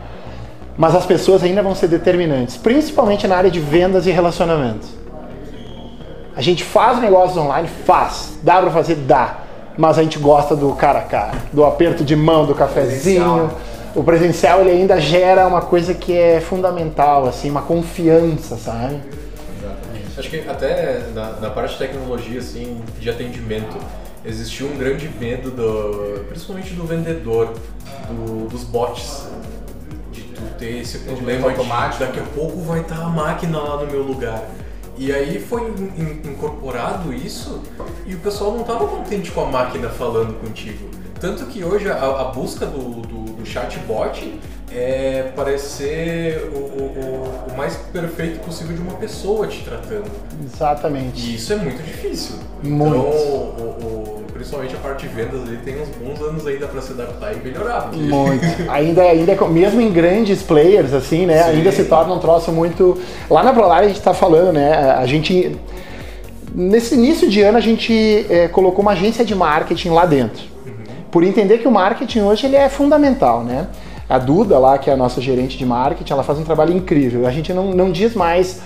[0.78, 4.88] Mas as pessoas ainda vão ser determinantes, principalmente na área de vendas e relacionamentos.
[6.36, 7.66] A gente faz negócios online?
[7.84, 8.38] Faz.
[8.44, 8.94] Dá para fazer?
[8.94, 9.38] Dá.
[9.76, 13.50] Mas a gente gosta do cara a cara, do aperto de mão, do cafezinho.
[13.90, 13.96] Presencial.
[13.96, 19.00] O presencial ele ainda gera uma coisa que é fundamental, assim, uma confiança, sabe?
[19.58, 20.18] Exatamente.
[20.18, 23.76] Acho que até na, na parte de tecnologia, assim, de atendimento,
[24.24, 27.54] existiu um grande medo, do, principalmente do vendedor,
[28.08, 29.28] do, dos bots.
[30.12, 32.04] De tu ter esse problema automático.
[32.04, 34.42] daqui a pouco vai estar a máquina lá no meu lugar.
[34.96, 37.62] E aí foi in, incorporado isso
[38.04, 40.90] e o pessoal não estava contente com a máquina falando contigo.
[41.18, 44.40] Tanto que hoje a, a busca do, do, do, chatbot
[44.72, 50.10] é parecer o, o, o, mais perfeito possível de uma pessoa te tratando.
[50.44, 51.20] Exatamente.
[51.20, 52.36] E isso é muito difícil.
[52.62, 52.96] Muito.
[52.96, 56.92] Então, o, principalmente a parte de vendas ele tem uns bons anos ainda para se
[56.92, 57.90] adaptar e melhorar.
[57.92, 58.70] Muito.
[58.70, 61.42] ainda, ainda, mesmo em grandes players, assim, né?
[61.42, 61.50] Sim.
[61.50, 62.98] Ainda se torna um troço muito.
[63.28, 64.72] Lá na Prolar a gente está falando, né?
[64.92, 65.56] A gente.
[66.54, 70.49] Nesse início de ano a gente é, colocou uma agência de marketing lá dentro.
[71.10, 73.66] Por entender que o marketing hoje ele é fundamental, né?
[74.08, 77.26] A Duda lá, que é a nossa gerente de marketing, ela faz um trabalho incrível.
[77.26, 78.60] A gente não, não diz mais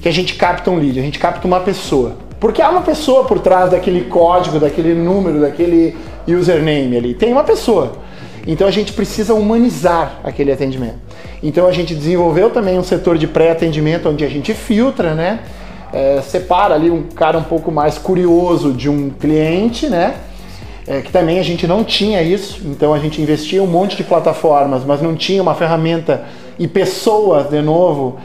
[0.00, 2.16] que a gente capta um lead, a gente capta uma pessoa.
[2.38, 5.96] Porque há uma pessoa por trás daquele código, daquele número, daquele
[6.28, 7.14] username ali.
[7.14, 7.92] Tem uma pessoa.
[8.46, 10.98] Então a gente precisa humanizar aquele atendimento.
[11.42, 15.40] Então a gente desenvolveu também um setor de pré-atendimento onde a gente filtra, né?
[15.92, 20.14] É, separa ali um cara um pouco mais curioso de um cliente, né?
[20.86, 24.04] É, que também a gente não tinha isso, então a gente investia um monte de
[24.04, 26.24] plataformas, mas não tinha uma ferramenta
[26.58, 28.18] e pessoas de novo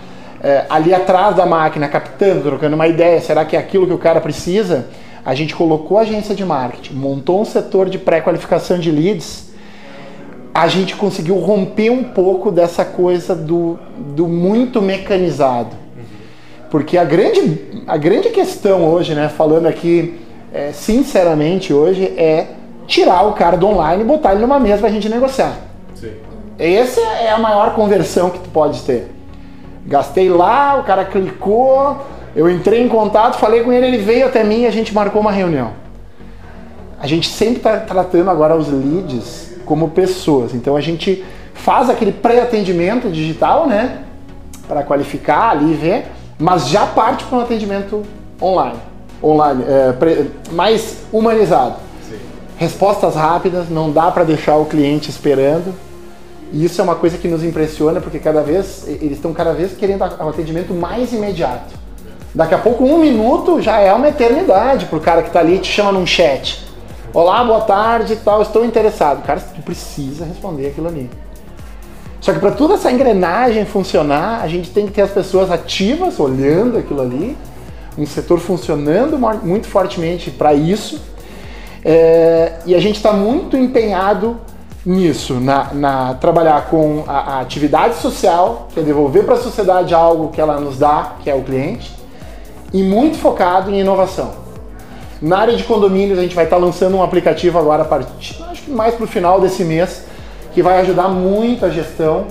[0.44, 3.98] é, ali atrás da máquina, captando, trocando uma ideia, será que é aquilo que o
[3.98, 4.88] cara precisa?
[5.26, 9.50] A gente colocou a agência de marketing, montou um setor de pré-qualificação de leads,
[10.54, 15.76] a gente conseguiu romper um pouco dessa coisa do, do muito mecanizado.
[16.70, 20.20] Porque a grande, a grande questão hoje, né, falando aqui
[20.54, 22.48] é, sinceramente hoje, é
[22.88, 25.54] tirar o cara do online e botar ele numa mesa para a gente negociar.
[25.96, 26.14] Sim.
[26.58, 29.12] Essa é a maior conversão que tu pode ter.
[29.86, 31.98] Gastei lá, o cara clicou,
[32.36, 35.22] eu entrei em contato, falei com ele, ele veio até mim e a gente marcou
[35.22, 35.72] uma reunião.
[37.00, 40.54] A gente sempre está tratando agora os leads como pessoas.
[40.54, 44.00] Então a gente faz aquele pré-atendimento digital, né?
[44.68, 46.06] Para qualificar ali e ver,
[46.38, 48.04] mas já parte para um atendimento
[48.42, 48.89] online.
[49.22, 51.76] Online, é, mais humanizado.
[52.08, 52.18] Sim.
[52.58, 55.74] Respostas rápidas, não dá para deixar o cliente esperando.
[56.52, 59.74] E isso é uma coisa que nos impressiona, porque cada vez eles estão cada vez
[59.74, 61.78] querendo um atendimento mais imediato.
[62.34, 65.56] Daqui a pouco, um minuto já é uma eternidade para o cara que está ali
[65.56, 66.66] e te chama num chat.
[67.12, 69.24] Olá, boa tarde tal, estou interessado.
[69.26, 71.10] Cara, tu precisa responder aquilo ali.
[72.22, 76.20] Só que para toda essa engrenagem funcionar, a gente tem que ter as pessoas ativas
[76.20, 77.36] olhando aquilo ali,
[78.00, 81.02] um setor funcionando muito fortemente para isso.
[81.84, 84.38] É, e a gente está muito empenhado
[84.86, 89.94] nisso, na, na trabalhar com a, a, atividade social, que é devolver para a sociedade
[89.94, 91.96] algo que ela nos dá, que é o cliente,
[92.74, 94.32] e muito focado em inovação.
[95.22, 98.42] Na área de condomínios, a gente vai estar tá lançando um aplicativo agora, a partir,
[98.44, 100.06] acho que mais para o final desse mês,
[100.54, 102.26] que vai ajudar muito a gestão,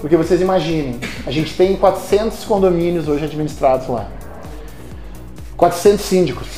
[0.00, 4.08] porque vocês imaginem, a gente tem 400 condomínios hoje administrados lá.
[5.62, 6.48] 400 síndicos.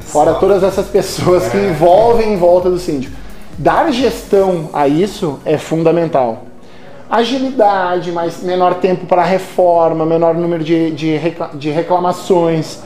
[0.00, 3.16] Fora todas essas pessoas que envolvem em volta do síndico.
[3.56, 6.42] Dar gestão a isso é fundamental.
[7.08, 12.80] Agilidade, mais, menor tempo para reforma, menor número de, de, recla- de reclamações.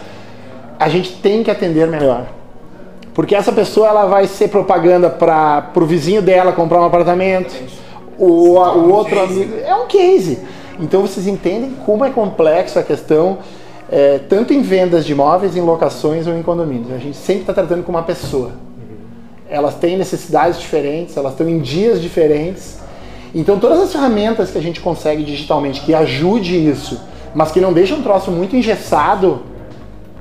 [0.78, 2.26] A gente tem que atender melhor.
[3.12, 7.52] Porque essa pessoa ela vai ser propaganda para o vizinho dela comprar um apartamento,
[8.16, 8.26] o,
[8.56, 9.52] o um outro amigo.
[9.66, 10.38] É um case.
[10.80, 13.38] Então vocês entendem como é complexo a questão,
[13.90, 16.92] é, tanto em vendas de imóveis, em locações ou em condomínios.
[16.92, 18.52] A gente sempre está tratando com uma pessoa.
[19.48, 22.78] Elas têm necessidades diferentes, elas estão em dias diferentes.
[23.34, 27.00] Então todas as ferramentas que a gente consegue digitalmente que ajude isso,
[27.34, 29.42] mas que não deixa um troço muito engessado,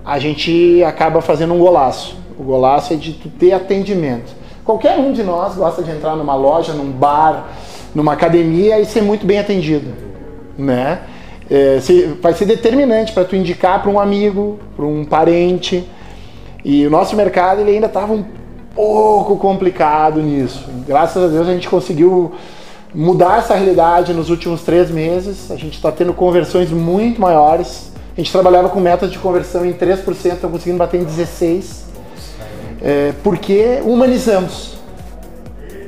[0.05, 2.17] a gente acaba fazendo um golaço.
[2.37, 4.33] O golaço é de ter atendimento.
[4.65, 7.47] Qualquer um de nós gosta de entrar numa loja, num bar,
[7.93, 10.12] numa academia e ser muito bem atendido,
[10.57, 10.99] né?
[11.49, 15.87] É, se- vai ser determinante para tu indicar para um amigo, para um parente.
[16.63, 18.23] E o nosso mercado ele ainda estava um
[18.73, 20.65] pouco complicado nisso.
[20.87, 22.31] Graças a Deus a gente conseguiu
[22.95, 25.51] mudar essa realidade nos últimos três meses.
[25.51, 27.91] A gente está tendo conversões muito maiores.
[28.15, 29.97] A gente trabalhava com metas de conversão em 3%,
[30.33, 31.83] estamos conseguindo bater em 16%.
[32.81, 34.73] É, porque humanizamos.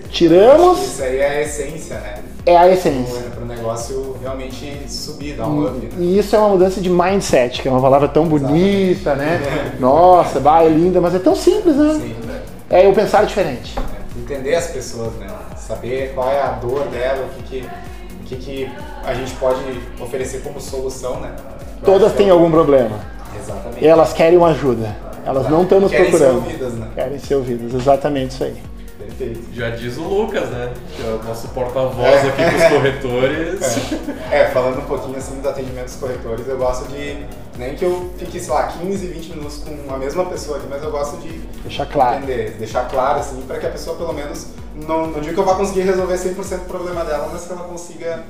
[0.10, 2.14] Tiramos, Isso aí é a essência, né?
[2.46, 3.25] é a essência.
[3.66, 5.74] Negócio realmente subir, dar um up.
[5.84, 5.90] Né?
[5.98, 9.74] E isso é uma mudança de mindset, que é uma palavra tão bonita, né?
[9.82, 11.94] Nossa, vai, é linda, mas é tão simples, né?
[11.94, 12.42] Sim, né?
[12.70, 13.74] É eu pensar diferente.
[13.80, 15.26] É, Entender as pessoas, né?
[15.58, 17.68] Saber qual é a dor dela, o que, que,
[18.22, 18.72] o que, que
[19.04, 19.60] a gente pode
[20.00, 21.32] oferecer como solução, né?
[21.82, 23.00] Eu Todas têm é- algum problema.
[23.36, 23.84] Exatamente.
[23.84, 24.96] E elas querem uma ajuda.
[25.26, 26.36] Elas não estão nos Querem ser procurando.
[26.46, 26.88] ouvidas, né?
[26.94, 28.56] Querem ser ouvidas, exatamente isso aí.
[29.18, 29.54] Perfeito.
[29.54, 30.74] Já diz o Lucas, né?
[30.96, 33.60] Que é o nosso porta-voz aqui pros corretores.
[34.32, 37.26] É, falando um pouquinho assim do atendimento dos corretores, eu gosto de.
[37.58, 40.84] Nem que eu fique, sei lá, 15, 20 minutos com a mesma pessoa ali, mas
[40.84, 41.30] eu gosto de
[41.64, 42.18] Deixar claro.
[42.18, 44.48] entender, deixar claro, assim, para que a pessoa pelo menos.
[44.76, 47.64] Não, não digo que eu vá conseguir resolver 100% do problema dela, mas que ela
[47.64, 48.26] consiga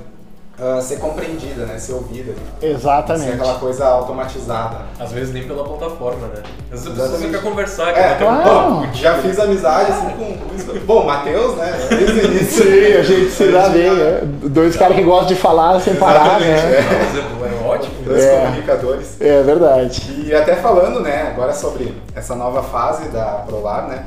[0.60, 1.78] ah, ser compreendida, né?
[1.78, 2.34] Ser ouvida.
[2.60, 3.32] Ser Exatamente.
[3.34, 4.78] aquela coisa automatizada.
[5.00, 6.42] Às vezes nem pela plataforma, né?
[6.72, 8.90] Às vezes a pessoa quer conversar, É, um claro.
[8.94, 10.38] Já fiz amizade assim com.
[10.86, 11.74] Bom, o Matheus, né?
[11.90, 12.64] Desde o início.
[12.64, 13.88] Sim, a gente se dá bem.
[13.88, 14.22] é.
[14.26, 16.54] Dois caras que gostam de falar sem parar, né?
[16.56, 17.96] Exatamente, Mas é, é ótimo.
[18.06, 18.40] Dois É.
[18.46, 19.22] comunicadores.
[19.22, 20.24] É verdade.
[20.26, 24.06] E até falando, né, agora sobre essa nova fase da Prolar, né,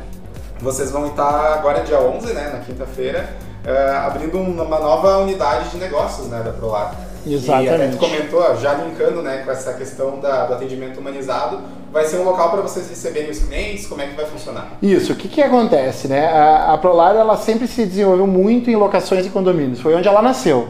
[0.60, 3.28] vocês vão estar agora dia 11, né, na quinta-feira,
[3.68, 6.94] eh, abrindo uma nova unidade de negócios, né, da Prolar.
[7.26, 7.96] E até Exatamente.
[7.96, 11.60] tu comentou, já linkando, né, com essa questão da- do atendimento humanizado,
[11.92, 14.68] vai ser um local para vocês receberem os clientes, como é que vai funcionar?
[14.80, 16.26] Isso, o que, que acontece, né?
[16.26, 20.22] A, a Prolar ela sempre se desenvolveu muito em locações e condomínios, foi onde ela
[20.22, 20.68] nasceu.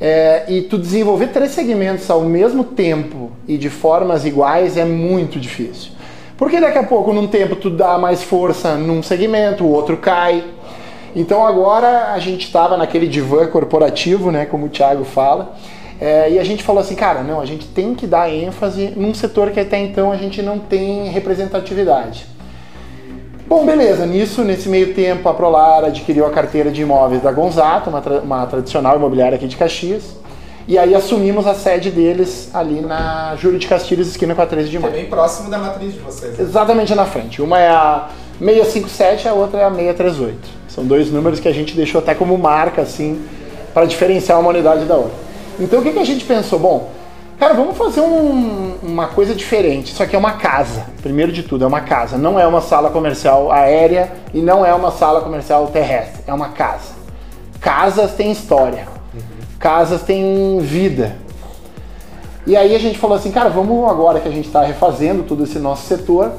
[0.00, 5.38] É, e tu desenvolver três segmentos ao mesmo tempo e de formas iguais é muito
[5.38, 5.92] difícil.
[6.36, 10.42] Porque daqui a pouco, num tempo, tu dá mais força num segmento, o outro cai.
[11.14, 15.54] Então agora a gente estava naquele divã corporativo, né, como o Thiago fala,
[16.00, 19.12] é, e a gente falou assim, cara, não, a gente tem que dar ênfase num
[19.14, 22.26] setor que até então a gente não tem representatividade.
[23.46, 24.06] Bom, beleza.
[24.06, 28.20] Nisso, nesse meio tempo, a Prolar adquiriu a carteira de imóveis da Gonzato, uma, tra-
[28.20, 30.16] uma tradicional imobiliária aqui de Caxias.
[30.66, 34.70] E aí assumimos a sede deles ali na Júlio de Castilhos, esquina com a 13
[34.70, 34.94] de é maio.
[34.94, 36.38] bem próximo da matriz de vocês.
[36.38, 36.44] né?
[36.44, 37.42] Exatamente na frente.
[37.42, 38.08] Uma é a
[38.40, 40.61] 657, a outra é a 638.
[40.74, 43.20] São dois números que a gente deixou até como marca, assim,
[43.74, 45.12] para diferenciar uma unidade da outra.
[45.60, 46.58] Então o que, que a gente pensou?
[46.58, 46.90] Bom,
[47.38, 49.92] cara, vamos fazer um- uma coisa diferente.
[49.92, 50.86] Isso aqui é uma casa.
[51.02, 52.16] Primeiro de tudo, é uma casa.
[52.16, 56.22] Não é uma sala comercial aérea e não é uma sala comercial terrestre.
[56.26, 56.92] É uma casa.
[57.60, 58.88] Casas têm história.
[59.58, 61.16] Casas têm vida.
[62.46, 65.44] E aí a gente falou assim, cara, vamos agora que a gente está refazendo todo
[65.44, 66.32] esse nosso setor,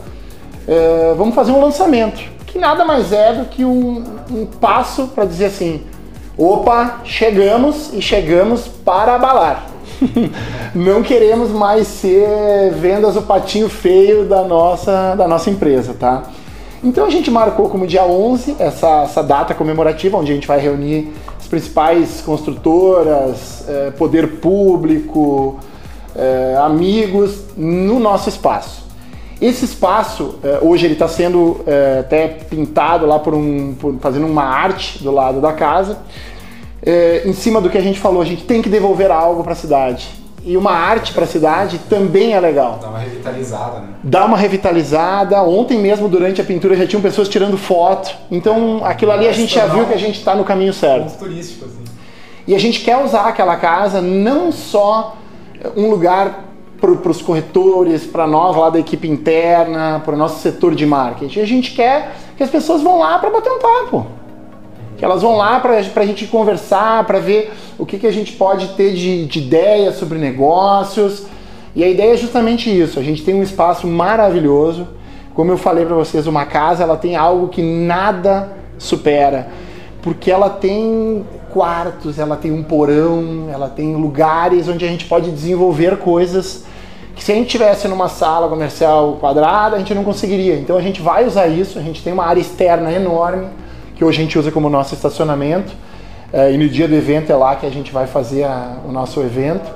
[0.68, 2.33] é, vamos fazer um lançamento.
[2.54, 5.82] Que nada mais é do que um, um passo para dizer assim,
[6.38, 9.66] opa, chegamos e chegamos para abalar.
[10.76, 16.26] Não queremos mais ser vendas o patinho feio da nossa, da nossa empresa, tá?
[16.84, 20.60] Então a gente marcou como dia 11 essa, essa data comemorativa, onde a gente vai
[20.60, 25.58] reunir as principais construtoras, eh, poder público,
[26.16, 28.83] eh, amigos no nosso espaço.
[29.44, 34.26] Esse espaço, eh, hoje ele está sendo eh, até pintado lá por um, por- fazendo
[34.26, 35.98] uma arte do lado da casa.
[36.82, 39.52] Eh, em cima do que a gente falou, a gente tem que devolver algo para
[39.52, 40.08] a cidade.
[40.46, 43.88] E uma arte para a cidade também é legal Dá uma revitalizada, né?
[44.04, 45.42] dá uma revitalizada.
[45.44, 48.16] Ontem mesmo, durante a pintura, já tinham pessoas tirando foto.
[48.32, 51.12] Então, aquilo ali a gente já viu que a gente está no caminho certo.
[51.12, 51.84] Ponto turístico, assim.
[52.48, 55.16] E a gente quer usar aquela casa não só
[55.78, 56.53] um lugar
[56.98, 61.40] para os corretores, para nós lá da equipe interna, para o nosso setor de marketing.
[61.40, 64.08] A gente quer que as pessoas vão lá para bater um papo.
[64.98, 68.34] Que elas vão lá para a gente conversar, para ver o que, que a gente
[68.34, 71.26] pode ter de, de ideias sobre negócios.
[71.74, 73.00] E a ideia é justamente isso.
[73.00, 74.86] A gente tem um espaço maravilhoso.
[75.34, 79.48] Como eu falei para vocês, uma casa ela tem algo que nada supera,
[80.02, 85.32] porque ela tem quartos, ela tem um porão, ela tem lugares onde a gente pode
[85.32, 86.66] desenvolver coisas
[87.16, 90.56] que se a gente tivesse numa sala comercial quadrada, a gente não conseguiria.
[90.56, 93.48] Então a gente vai usar isso, a gente tem uma área externa enorme,
[93.96, 95.74] que hoje a gente usa como nosso estacionamento,
[96.32, 98.92] é, e no dia do evento é lá que a gente vai fazer a, o
[98.92, 99.70] nosso evento.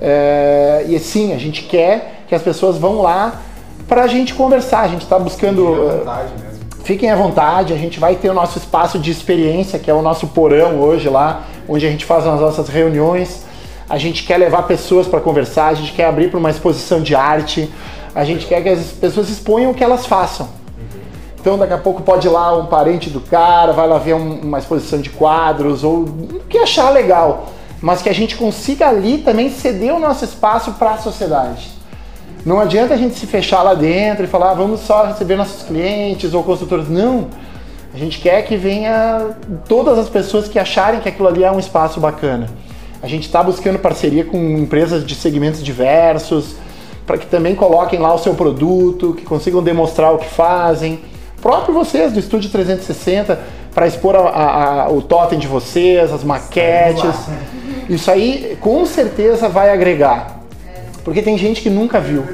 [0.00, 3.42] É, e sim, a gente quer que as pessoas vão lá
[3.86, 5.66] para a gente conversar, a gente está buscando...
[5.66, 6.60] Fiquem à vontade mesmo.
[6.82, 10.00] Fiquem à vontade, a gente vai ter o nosso espaço de experiência, que é o
[10.00, 13.44] nosso porão hoje lá, onde a gente faz as nossas reuniões.
[13.90, 17.16] A gente quer levar pessoas para conversar, a gente quer abrir para uma exposição de
[17.16, 17.68] arte,
[18.14, 20.48] a gente quer que as pessoas exponham o que elas façam.
[21.40, 24.42] Então daqui a pouco pode ir lá um parente do cara, vai lá ver um,
[24.42, 27.48] uma exposição de quadros ou o que achar legal,
[27.82, 31.68] mas que a gente consiga ali também ceder o nosso espaço para a sociedade.
[32.46, 35.64] Não adianta a gente se fechar lá dentro e falar, ah, vamos só receber nossos
[35.64, 36.88] clientes ou consultores.
[36.88, 37.26] Não.
[37.92, 39.36] A gente quer que venha
[39.68, 42.46] todas as pessoas que acharem que aquilo ali é um espaço bacana.
[43.02, 46.56] A gente está buscando parceria com empresas de segmentos diversos,
[47.06, 51.00] para que também coloquem lá o seu produto, que consigam demonstrar o que fazem.
[51.40, 53.40] Próprio vocês do Estúdio 360,
[53.74, 57.14] para expor a, a, a, o totem de vocês, as maquetes.
[57.88, 60.40] Isso aí com certeza vai agregar.
[61.02, 62.24] Porque tem gente que nunca viu.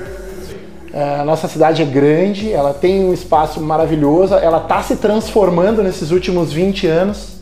[0.92, 5.82] É, a nossa cidade é grande, ela tem um espaço maravilhoso, ela está se transformando
[5.82, 7.35] nesses últimos 20 anos.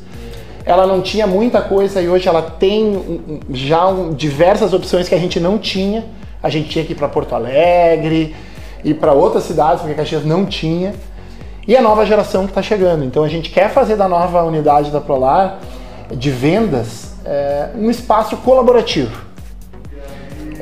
[0.65, 3.87] Ela não tinha muita coisa e hoje ela tem já
[4.17, 6.05] diversas opções que a gente não tinha.
[6.43, 8.35] A gente tinha que ir para Porto Alegre
[8.83, 10.95] e para outras cidades, porque Caxias não tinha.
[11.67, 13.05] E a nova geração que está chegando.
[13.05, 15.61] Então a gente quer fazer da nova unidade da Prolar
[16.11, 19.35] de vendas é, um espaço colaborativo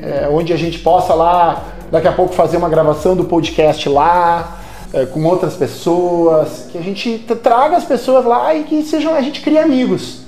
[0.03, 4.59] é, onde a gente possa lá, daqui a pouco, fazer uma gravação do podcast lá,
[4.93, 9.23] é, com outras pessoas, que a gente traga as pessoas lá e que sejam, a
[9.23, 10.21] gente crie amigos.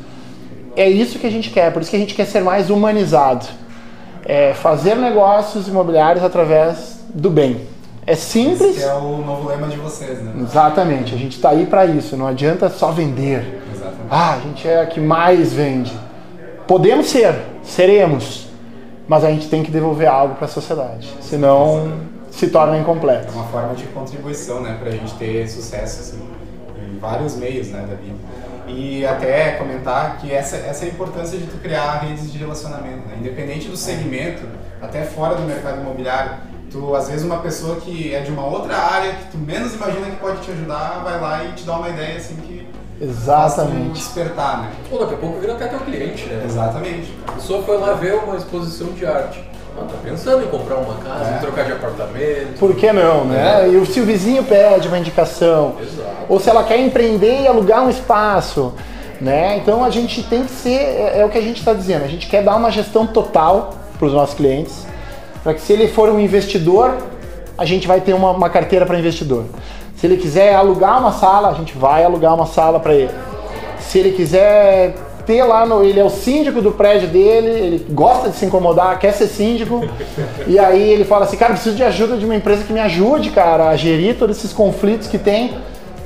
[0.77, 3.47] É isso que a gente quer, por isso que a gente quer ser mais humanizado.
[4.25, 7.61] É fazer negócios imobiliários através do bem.
[8.07, 8.77] É simples.
[8.77, 10.33] Esse é o novo lema de vocês, né?
[10.43, 13.63] Exatamente, a gente está aí para isso, não adianta só vender.
[13.73, 14.09] Exatamente.
[14.11, 15.93] Ah, a gente é a que mais vende.
[16.67, 18.49] Podemos ser, seremos,
[19.07, 23.29] mas a gente tem que devolver algo para a sociedade, senão se torna incompleto.
[23.29, 26.29] É uma forma de contribuição, né, para a gente ter sucesso assim,
[26.79, 28.17] em vários meios, né, da vida.
[28.67, 33.07] E até comentar que essa, essa é a importância de tu criar redes de relacionamento,
[33.09, 33.17] né?
[33.21, 34.43] independente do segmento,
[34.81, 36.33] até fora do mercado imobiliário.
[36.71, 40.07] Tu, às vezes, uma pessoa que é de uma outra área, que tu menos imagina
[40.07, 42.67] que pode te ajudar, vai lá e te dá uma ideia assim que
[43.01, 43.91] Exatamente.
[43.91, 44.73] despertar, né?
[44.91, 46.43] Ou daqui a pouco vira até teu cliente, né?
[46.47, 47.15] Exatamente.
[47.29, 49.45] A pessoa foi lá ver uma exposição de arte.
[49.77, 51.37] Ah, tá pensando em comprar uma casa, É.
[51.37, 52.59] em trocar de apartamento.
[52.59, 53.65] Por que não, né?
[53.65, 53.69] É.
[53.69, 56.09] E se o vizinho pede uma indicação, Exato.
[56.29, 58.73] ou se ela quer empreender e alugar um espaço,
[59.21, 59.57] né?
[59.57, 62.09] Então a gente tem que ser, é, é o que a gente está dizendo, a
[62.09, 64.87] gente quer dar uma gestão total para os nossos clientes,
[65.43, 66.95] para que se ele for um investidor,
[67.59, 69.45] a gente vai ter uma, uma carteira para investidor.
[69.97, 73.11] Se ele quiser alugar uma sala, a gente vai alugar uma sala para ele.
[73.79, 74.95] Se ele quiser
[75.27, 75.85] ter lá no.
[75.85, 79.87] Ele é o síndico do prédio dele, ele gosta de se incomodar, quer ser síndico.
[80.47, 83.31] e aí ele fala assim, cara, preciso de ajuda de uma empresa que me ajude,
[83.31, 85.55] cara, a gerir todos esses conflitos que tem.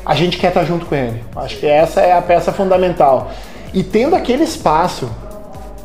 [0.05, 1.23] A gente quer estar junto com ele.
[1.37, 3.31] Acho que essa é a peça fundamental.
[3.75, 5.11] E tendo aquele espaço,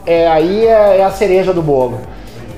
[0.06, 2.00] é, aí é, é a cereja do bolo.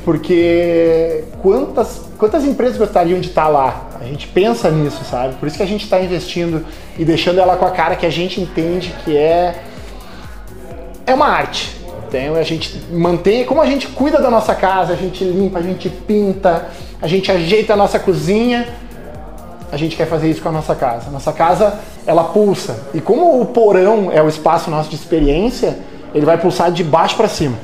[0.03, 3.87] Porque quantas, quantas empresas gostariam de estar lá?
[3.99, 5.33] A gente pensa nisso, sabe?
[5.35, 6.63] Por isso que a gente está investindo
[6.97, 9.55] e deixando ela com a cara que a gente entende que é
[11.05, 11.75] é uma arte.
[12.07, 15.61] Então a gente mantém, como a gente cuida da nossa casa, a gente limpa, a
[15.61, 16.67] gente pinta,
[17.01, 18.67] a gente ajeita a nossa cozinha,
[19.71, 21.09] a gente quer fazer isso com a nossa casa.
[21.11, 22.87] Nossa casa, ela pulsa.
[22.93, 25.77] E como o porão é o espaço nosso de experiência,
[26.13, 27.57] ele vai pulsar de baixo para cima.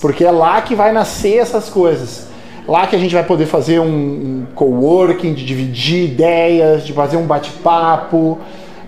[0.00, 2.28] Porque é lá que vai nascer essas coisas.
[2.66, 7.26] Lá que a gente vai poder fazer um, coworking, de dividir ideias, de fazer um
[7.26, 8.38] bate-papo,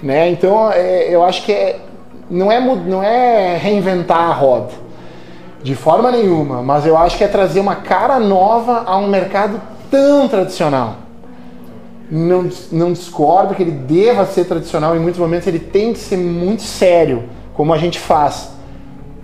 [0.02, 0.30] né?
[0.30, 1.80] Então, é, eu acho que é,
[2.32, 4.70] não, é, não é reinventar a roda,
[5.62, 9.60] de forma nenhuma, mas eu acho que é trazer uma cara nova a um mercado
[9.90, 10.96] tão tradicional.
[12.10, 16.16] Não, não discordo que ele deva ser tradicional, em muitos momentos ele tem que ser
[16.16, 18.50] muito sério, como a gente faz.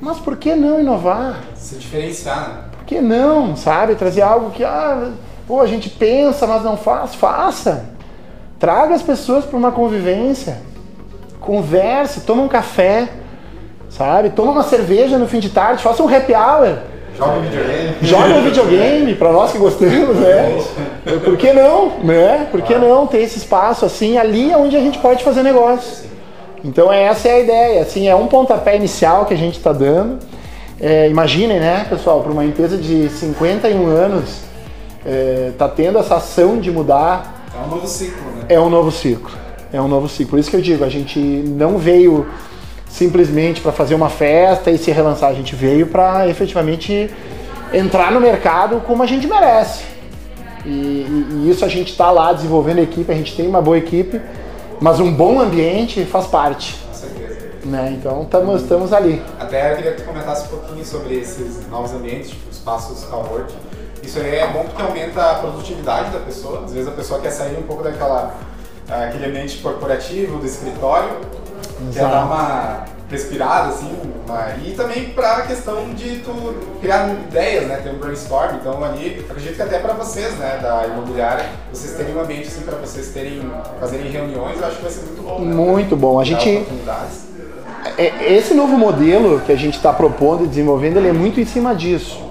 [0.00, 1.40] Mas por que não inovar?
[1.54, 2.64] Se diferenciar, né?
[2.72, 3.94] Por que não, sabe?
[3.94, 5.12] Trazer algo que, ah,
[5.46, 7.86] pô, a gente pensa, mas não faz, faça.
[8.58, 10.68] Traga as pessoas para uma convivência.
[11.48, 13.08] Converse, toma um café,
[13.88, 14.28] sabe?
[14.28, 16.76] Toma uma cerveja no fim de tarde, faça um happy hour.
[17.16, 17.94] Joga um videogame.
[18.02, 20.62] Joga um videogame, para nós que gostamos, né?
[21.24, 22.48] Por que não, né?
[22.50, 26.06] Por que não ter esse espaço assim, ali onde a gente pode fazer negócio?
[26.62, 30.18] Então essa é a ideia, assim, é um pontapé inicial que a gente está dando.
[30.78, 34.42] É, imaginem, né, pessoal, para uma empresa de 51 anos,
[35.06, 37.42] é, tá tendo essa ação de mudar.
[37.56, 38.44] É um novo ciclo, né?
[38.50, 39.47] É um novo ciclo.
[39.72, 40.30] É um novo ciclo.
[40.30, 42.26] Por isso que eu digo, a gente não veio
[42.88, 47.10] simplesmente para fazer uma festa e se relançar, a gente veio para efetivamente
[47.72, 49.84] entrar no mercado como a gente merece.
[50.64, 53.60] E, e, e isso a gente está lá desenvolvendo a equipe, a gente tem uma
[53.60, 54.20] boa equipe,
[54.80, 56.78] mas um bom ambiente faz parte.
[56.86, 57.38] Com certeza.
[57.64, 57.96] Né?
[57.98, 59.22] Então estamos, estamos ali.
[59.38, 63.54] Até eu queria que tu comentasse um pouquinho sobre esses novos ambientes, tipo espaços coworking.
[64.02, 66.64] Isso aí é bom porque aumenta a produtividade da pessoa.
[66.64, 68.34] Às vezes a pessoa quer sair um pouco daquela
[68.88, 71.20] aquele ambiente corporativo, do escritório,
[71.92, 73.90] quer dar uma respirada, assim,
[74.26, 74.48] uma...
[74.64, 79.24] e também para a questão de tu criar ideias, né, ter um brainstorm, então ali,
[79.28, 83.08] acredito que até para vocês, né, da imobiliária, vocês terem um ambiente assim para vocês
[83.08, 83.40] terem,
[83.80, 85.54] fazerem reuniões, eu acho que vai ser muito bom, né?
[85.54, 86.66] Muito bom, a gente...
[87.96, 91.46] É, esse novo modelo que a gente está propondo e desenvolvendo, ele é muito em
[91.46, 92.22] cima disso.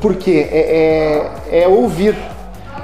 [0.00, 0.48] Por quê?
[0.50, 2.16] É, é, é ouvir.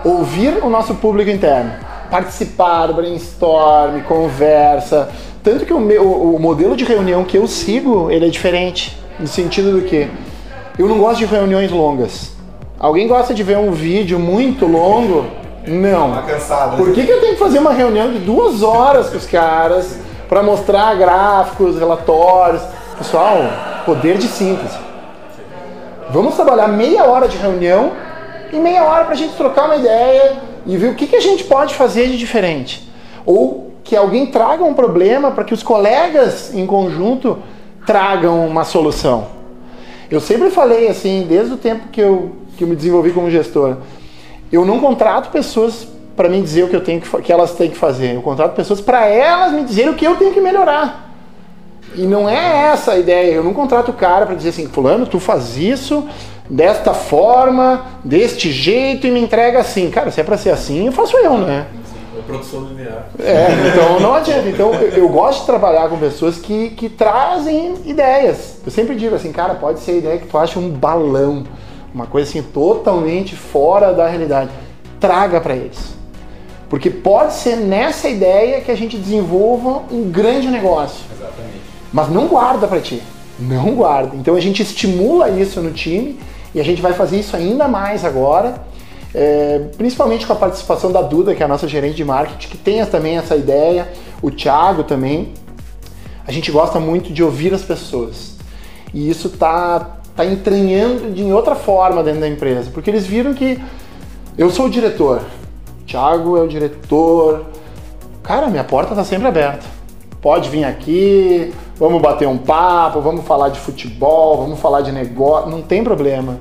[0.05, 1.73] Ouvir o nosso público interno.
[2.11, 5.09] Participar, brainstorm, conversa.
[5.43, 8.99] Tanto que o, meu, o modelo de reunião que eu sigo, ele é diferente.
[9.19, 10.09] No sentido do que
[10.79, 12.33] eu não gosto de reuniões longas.
[12.79, 15.27] Alguém gosta de ver um vídeo muito longo?
[15.67, 16.13] Não.
[16.13, 16.77] Uma cansada.
[16.77, 19.99] Por que, que eu tenho que fazer uma reunião de duas horas com os caras
[20.29, 22.63] para mostrar gráficos, relatórios?
[22.97, 23.39] Pessoal,
[23.85, 24.79] poder de síntese.
[26.11, 27.93] Vamos trabalhar meia hora de reunião
[28.53, 30.37] e meia hora para a gente trocar uma ideia
[30.67, 32.89] e ver o que, que a gente pode fazer de diferente.
[33.25, 37.39] Ou que alguém traga um problema para que os colegas em conjunto
[37.87, 39.29] tragam uma solução.
[40.11, 43.79] Eu sempre falei assim, desde o tempo que eu, que eu me desenvolvi como gestor,
[44.53, 45.87] eu não contrato pessoas
[46.17, 48.15] para me dizer o que eu tenho que, que elas têm que fazer.
[48.15, 51.13] Eu contrato pessoas para elas me dizerem o que eu tenho que melhorar.
[51.95, 53.33] E não é essa a ideia.
[53.33, 56.07] Eu não contrato o cara para dizer assim, fulano, tu faz isso
[56.49, 59.91] desta forma, deste jeito e me entrega assim.
[59.91, 61.67] Cara, se é para ser assim, eu faço eu, né?
[62.17, 63.09] É produção linear.
[63.19, 64.49] É, então não adianta.
[64.49, 68.59] Então eu, eu gosto de trabalhar com pessoas que, que trazem ideias.
[68.65, 71.45] Eu sempre digo assim, cara, pode ser a ideia que tu acha um balão,
[71.95, 74.51] uma coisa assim totalmente fora da realidade.
[74.99, 75.97] Traga para eles.
[76.69, 81.05] Porque pode ser nessa ideia que a gente desenvolva um grande negócio.
[81.11, 81.61] Exatamente.
[81.93, 83.03] Mas não guarda para ti.
[83.39, 84.17] Não guarda.
[84.17, 86.19] Então a gente estimula isso no time
[86.55, 88.67] e a gente vai fazer isso ainda mais agora.
[89.15, 92.59] É, principalmente com a participação da Duda, que é a nossa gerente de marketing, que
[92.59, 93.89] tem também essa ideia,
[94.21, 95.33] o Thiago também.
[96.27, 98.37] A gente gosta muito de ouvir as pessoas.
[98.93, 103.59] E isso tá, tá entranhando de outra forma dentro da empresa, porque eles viram que
[104.37, 105.23] eu sou o diretor,
[105.89, 107.47] Thiago é o diretor.
[108.23, 109.65] Cara, minha porta tá sempre aberta.
[110.21, 115.51] Pode vir aqui, vamos bater um papo, vamos falar de futebol, vamos falar de negócio,
[115.51, 116.39] não tem problema.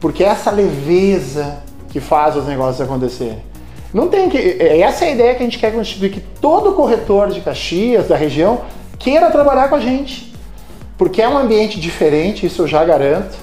[0.00, 1.58] Porque é essa leveza
[1.90, 3.38] que faz os negócios acontecerem.
[3.94, 4.36] Não tem que.
[4.36, 8.08] é Essa é a ideia que a gente quer constituir, que todo corretor de Caxias,
[8.08, 8.62] da região,
[8.98, 10.34] queira trabalhar com a gente.
[10.98, 13.36] Porque é um ambiente diferente, isso eu já garanto.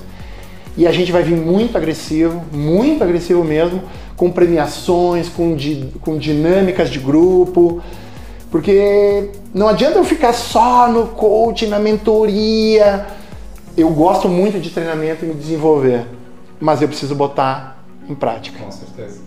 [0.76, 3.82] E a gente vai vir muito agressivo, muito agressivo mesmo,
[4.17, 7.82] com premiações, com, di, com dinâmicas de grupo.
[8.54, 13.04] Porque não adianta eu ficar só no coaching, na mentoria.
[13.76, 16.06] Eu gosto muito de treinamento e me desenvolver,
[16.60, 18.64] mas eu preciso botar em prática.
[18.64, 19.22] Com certeza.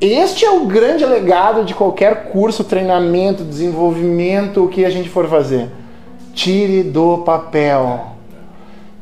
[0.00, 5.28] Este é o grande legado de qualquer curso, treinamento, desenvolvimento, o que a gente for
[5.28, 5.68] fazer.
[6.32, 8.12] Tire do papel.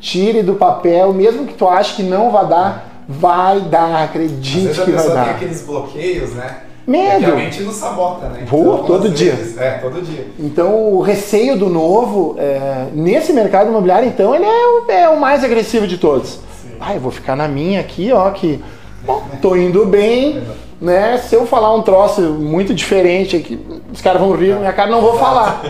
[0.01, 4.69] Tire do papel, mesmo que tu ache que não vai dar, vai dar, Às acredite
[4.69, 5.31] vezes a que vai pessoa tem dar.
[5.33, 6.70] aqueles bloqueios, né?
[6.91, 7.25] Medo.
[7.25, 8.45] Que a mente nos sabota, né?
[8.49, 9.33] Pô, todo às dia.
[9.35, 10.27] vezes- é, todo dia.
[10.39, 15.21] Então, o receio do novo, é, nesse mercado imobiliário, então, ele é o, é o
[15.21, 16.41] mais agressivo de todos.
[16.81, 18.61] Ah, eu vou ficar na minha aqui, ó, que
[19.05, 20.43] bom, tô indo bem,
[20.81, 21.19] né?
[21.19, 23.61] Se eu falar um troço muito diferente aqui,
[23.93, 25.63] os caras vão rir minha cara, não vou falar.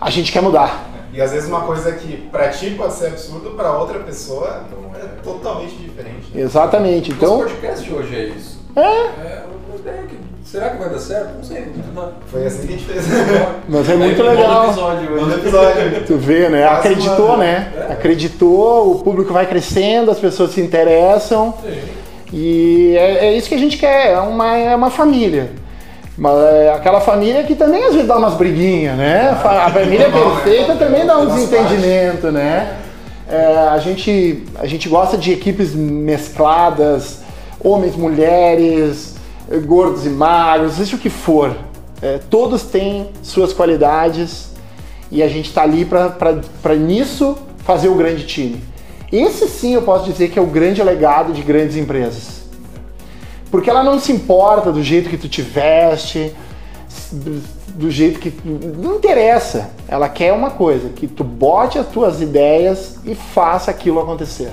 [0.00, 0.86] A gente quer mudar.
[1.12, 4.62] E às vezes uma coisa que pra ti pode ser absurdo, pra outra pessoa
[4.94, 6.28] é totalmente diferente.
[6.34, 6.40] né?
[6.42, 7.10] Exatamente.
[7.12, 8.58] Então, Então, o podcast hoje é isso.
[8.76, 10.16] é, É uma ideia que
[10.50, 11.36] Será que vai dar certo?
[11.36, 12.12] Não sei, vamos tentar.
[12.28, 13.04] Foi assim que a gente fez.
[13.68, 14.64] Mas é muito legal.
[14.66, 15.34] episódio No hoje.
[15.40, 16.04] episódio.
[16.06, 16.62] Tu vê, né?
[16.66, 17.72] Quase Acreditou, uma- né?
[17.76, 17.92] É.
[17.92, 21.52] Acreditou, o público vai crescendo, as pessoas se interessam.
[21.62, 21.78] Sim.
[22.32, 25.50] E é, é isso que a gente quer, é uma, é uma família.
[26.16, 29.38] Mas é aquela família que também às vezes dá umas briguinhas, né?
[29.42, 30.40] Fa- A família normal, né?
[30.42, 32.74] perfeita também dá um desentendimento, né?
[33.30, 37.20] É, a, gente, a gente gosta de equipes mescladas,
[37.62, 39.14] homens, mulheres,
[39.64, 41.56] gordos e magros, seja o que for.
[42.00, 44.50] É, todos têm suas qualidades
[45.10, 48.62] e a gente está ali para nisso fazer o grande time.
[49.10, 52.42] Esse sim eu posso dizer que é o grande legado de grandes empresas.
[53.50, 56.34] Porque ela não se importa do jeito que tu te veste,
[57.74, 58.32] do, jeito que.
[58.44, 59.70] Não interessa.
[59.88, 64.52] Ela quer uma coisa: que tu bote as tuas ideias e faça aquilo acontecer.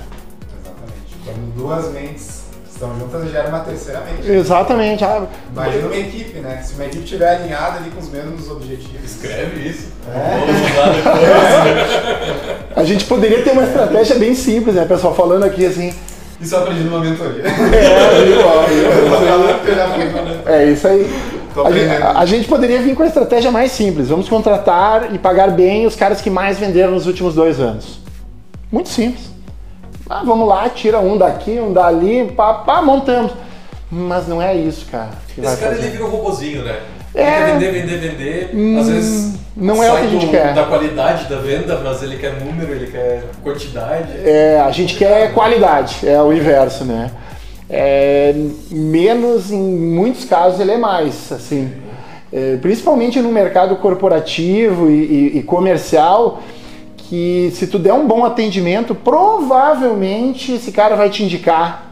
[0.61, 1.15] Exatamente.
[1.25, 2.34] Quando duas mentes
[2.75, 4.29] estão juntas, gera uma terceira mente.
[4.29, 5.03] Exatamente.
[5.03, 6.61] Ah, Imagina uma equipe, né?
[6.63, 9.03] Se uma equipe estiver alinhada ali com os mesmos objetivos.
[9.03, 9.87] Escreve isso.
[10.07, 10.39] É.
[10.39, 12.77] Vamos usar depois.
[12.77, 14.85] A gente poderia ter uma estratégia bem simples, né?
[14.85, 15.93] Pessoal falando aqui assim.
[16.39, 17.43] Isso eu aprendi numa mentoria.
[17.47, 18.25] É,
[20.45, 21.09] numa- É isso aí.
[21.63, 24.09] A gente, a gente poderia vir com a estratégia mais simples.
[24.09, 27.99] Vamos contratar e pagar bem os caras que mais venderam nos últimos dois anos.
[28.69, 29.33] Muito simples.
[30.09, 33.31] Ah, vamos lá, tira um daqui, um dali, pá, pá, montamos.
[33.91, 35.09] Mas não é isso, cara.
[35.37, 36.79] Esse cara ele vira um robozinho, né?
[37.13, 37.53] É.
[37.53, 38.49] Vender, vender, vender.
[38.53, 40.53] Hum, Às vezes não é o que a gente do- quer.
[40.53, 44.09] da qualidade da venda, mas ele quer número, ele quer quantidade.
[44.23, 47.09] É, a gente quer qualidade, é o inverso, né?
[47.69, 48.33] É,
[48.69, 51.71] menos, em muitos casos, ele é mais, assim.
[52.33, 54.93] É, principalmente no mercado corporativo e,
[55.33, 56.41] e- e comercial,
[57.09, 61.85] que se tu der um bom atendimento, provavelmente esse cara vai te indicar,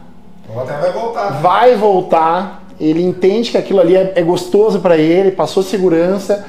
[0.52, 1.30] Ou até vai voltar.
[1.32, 1.38] né?
[1.40, 6.44] vai voltar, ele entende que aquilo ali é, é gostoso para ele, passou segurança,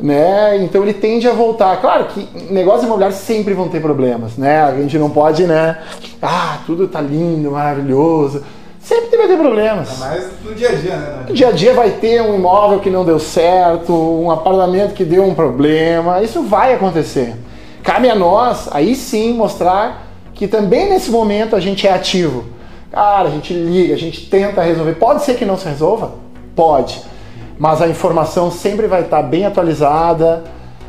[0.00, 0.56] né?
[0.62, 1.80] Então ele tende a voltar.
[1.80, 4.62] Claro que negócios imobiliários sempre vão ter problemas, né?
[4.62, 5.78] A gente não pode, né?
[6.20, 8.42] Ah, tudo tá lindo, maravilhoso.
[8.80, 9.96] Sempre vai ter problemas.
[10.00, 11.24] Mas no dia a dia, né?
[11.28, 15.04] No dia a dia vai ter um imóvel que não deu certo, um apartamento que
[15.04, 17.36] deu um problema, isso vai acontecer.
[17.82, 22.44] Cabe a nós, aí sim, mostrar que também nesse momento a gente é ativo.
[22.90, 24.94] Cara, a gente liga, a gente tenta resolver.
[24.94, 26.14] Pode ser que não se resolva?
[26.54, 27.02] Pode.
[27.58, 30.44] Mas a informação sempre vai estar bem atualizada.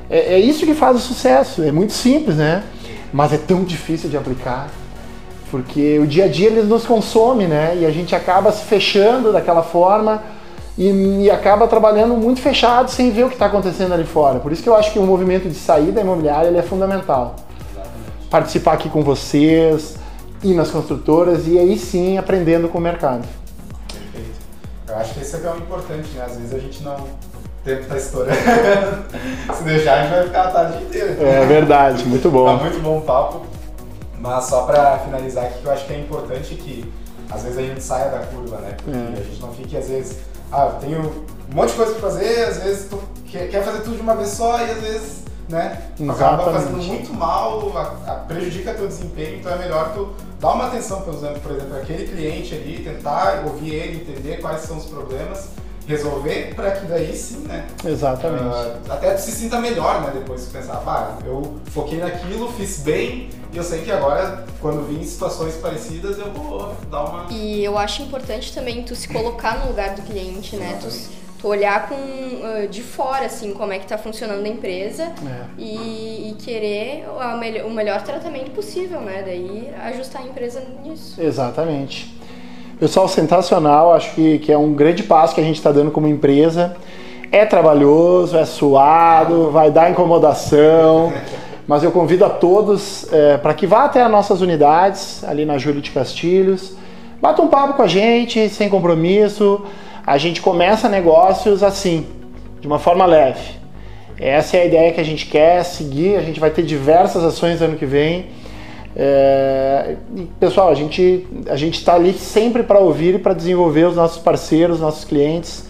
[0.10, 1.64] É, é isso que faz o sucesso.
[1.64, 2.64] É muito simples, né?
[3.12, 4.70] Mas é tão difícil de aplicar.
[5.50, 7.78] Porque o dia a dia ele nos consome, né?
[7.80, 10.22] E a gente acaba se fechando daquela forma
[10.78, 14.40] e, e acaba trabalhando muito fechado sem ver o que está acontecendo ali fora.
[14.40, 17.36] Por isso que eu acho que o movimento de saída imobiliária ele é fundamental.
[18.30, 19.96] Participar aqui com vocês,
[20.44, 23.24] ir nas construtoras e aí sim aprendendo com o mercado.
[23.88, 24.40] Perfeito.
[24.88, 26.26] Eu acho que esse é que é o importante, né?
[26.26, 26.96] Às vezes a gente não.
[26.96, 28.36] O tempo tá estourando.
[29.56, 31.12] Se deixar, a gente vai ficar a tarde inteira.
[31.24, 32.58] É verdade, muito Tá bom.
[32.58, 33.42] muito bom o papo.
[34.20, 36.92] Mas só pra finalizar aqui, que eu acho que é importante que
[37.30, 38.76] às vezes a gente saia da curva, né?
[38.84, 39.20] Porque É.
[39.20, 40.18] a gente não fique, às vezes,
[40.54, 41.00] ah, eu tenho
[41.52, 44.16] um monte de coisa pra fazer, às vezes tu quer, quer fazer tudo de uma
[44.16, 49.38] vez só e às vezes, né, acaba fazendo muito mal, a- a- prejudica teu desempenho,
[49.40, 53.44] então é melhor tu dar uma atenção, por exemplo, por exemplo, aquele cliente ali, tentar
[53.46, 55.50] ouvir ele, entender quais são os problemas,
[55.86, 58.44] resolver para que daí sim, né, Exatamente.
[58.44, 60.12] ah, até tu se sinta melhor, né?
[60.14, 64.86] Depois de pensar, pá, eu foquei naquilo, fiz bem, e eu sei que agora, quando
[64.88, 67.26] vir em situações parecidas, eu vou dar uma.
[67.32, 70.78] E eu acho importante também tu se colocar no lugar do cliente, né?
[70.82, 70.88] Tu,
[71.40, 75.46] tu olhar com, ah, de fora, assim, como é que tá funcionando a empresa É.
[75.58, 79.22] e, e querer a melhor- o melhor tratamento possível, né?
[79.26, 81.22] Daí ajustar a empresa nisso.
[81.22, 82.18] Exatamente.
[82.80, 83.94] Pessoal, sensacional.
[83.94, 86.76] Acho que, que é um grande passo que a gente está dando como empresa.
[87.32, 91.12] É trabalhoso, é suado, vai dar incomodação,
[91.68, 93.08] mas eu convido a todos
[93.42, 96.76] para que vá até as nossas unidades, ali na Júlio de Castilhos.
[97.22, 99.62] Bata um papo com a gente, sem compromisso.
[100.06, 102.06] A gente começa negócios assim,
[102.60, 103.40] de uma forma leve.
[104.20, 106.18] Essa é a ideia que a gente quer seguir.
[106.18, 108.26] A gente vai ter diversas ações ano que vem.
[108.96, 109.96] É,
[110.40, 114.22] pessoal, a gente a gente está ali sempre para ouvir e para desenvolver os nossos
[114.22, 115.68] parceiros, nossos clientes.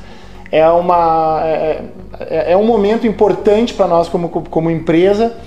[0.51, 1.81] É uma é,
[2.19, 5.37] é- é um momento importante para nós como, como empresa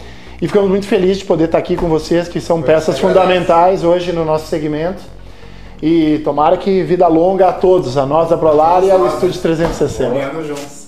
[0.40, 4.12] e ficamos muito felizes de poder estar aqui com vocês, que são peças fundamentais hoje
[4.12, 5.02] no nosso segmento.
[5.82, 10.10] E tomara que vida longa a todos, a nós da Prolar e ao Estúdio 360.
[10.10, 10.86] Caminhando juntos.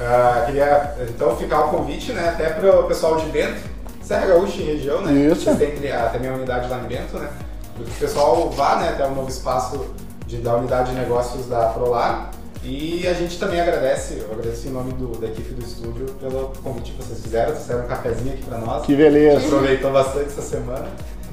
[0.00, 3.60] Ah, queria então ficar o convite, né, até para o pessoal de Bento,
[4.00, 5.12] Serra Gaúcha e região, né?
[5.12, 5.44] Isso.
[5.44, 7.28] Vocês têm ah, também a unidade lá em Bento, né?
[7.76, 9.86] Que o pessoal vá, né, até o novo espaço
[10.26, 12.30] de, da unidade de negócios da Prolar.
[12.64, 16.52] E a gente também agradece, eu agradeço em nome do, da equipe do estúdio pelo
[16.62, 18.84] convite que vocês fizeram, vocês fizeram um cafezinho aqui pra nós.
[18.84, 19.40] Que A beleza.
[19.40, 20.86] gente aproveitou bastante essa semana.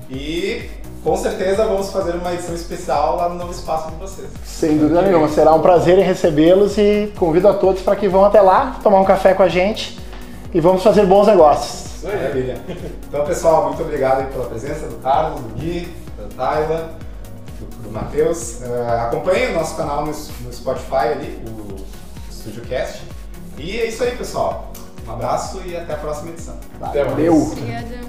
[0.10, 0.70] E
[1.04, 4.28] com certeza vamos fazer uma edição especial lá no novo espaço de vocês.
[4.46, 5.28] Sem dúvida nenhuma.
[5.28, 9.00] Será um prazer em recebê-los e convido a todos para que vão até lá tomar
[9.02, 10.00] um café com a gente
[10.54, 12.04] e vamos fazer bons negócios.
[12.04, 12.58] Maravilha.
[13.10, 16.92] Então, pessoal, muito obrigado pela presença do Carlos, do Gui, da Tayla,
[17.86, 18.60] do, Matheus.
[18.62, 21.76] Uh, acompanhe o nosso canal no, no Spotify ali, o
[22.32, 23.04] StudioCast.
[23.58, 24.72] E é isso aí, pessoal.
[25.08, 26.58] Um abraço e até a próxima edição.
[26.82, 27.16] Até mais.
[27.16, 27.36] Valeu!
[27.36, 28.05] Obrigada.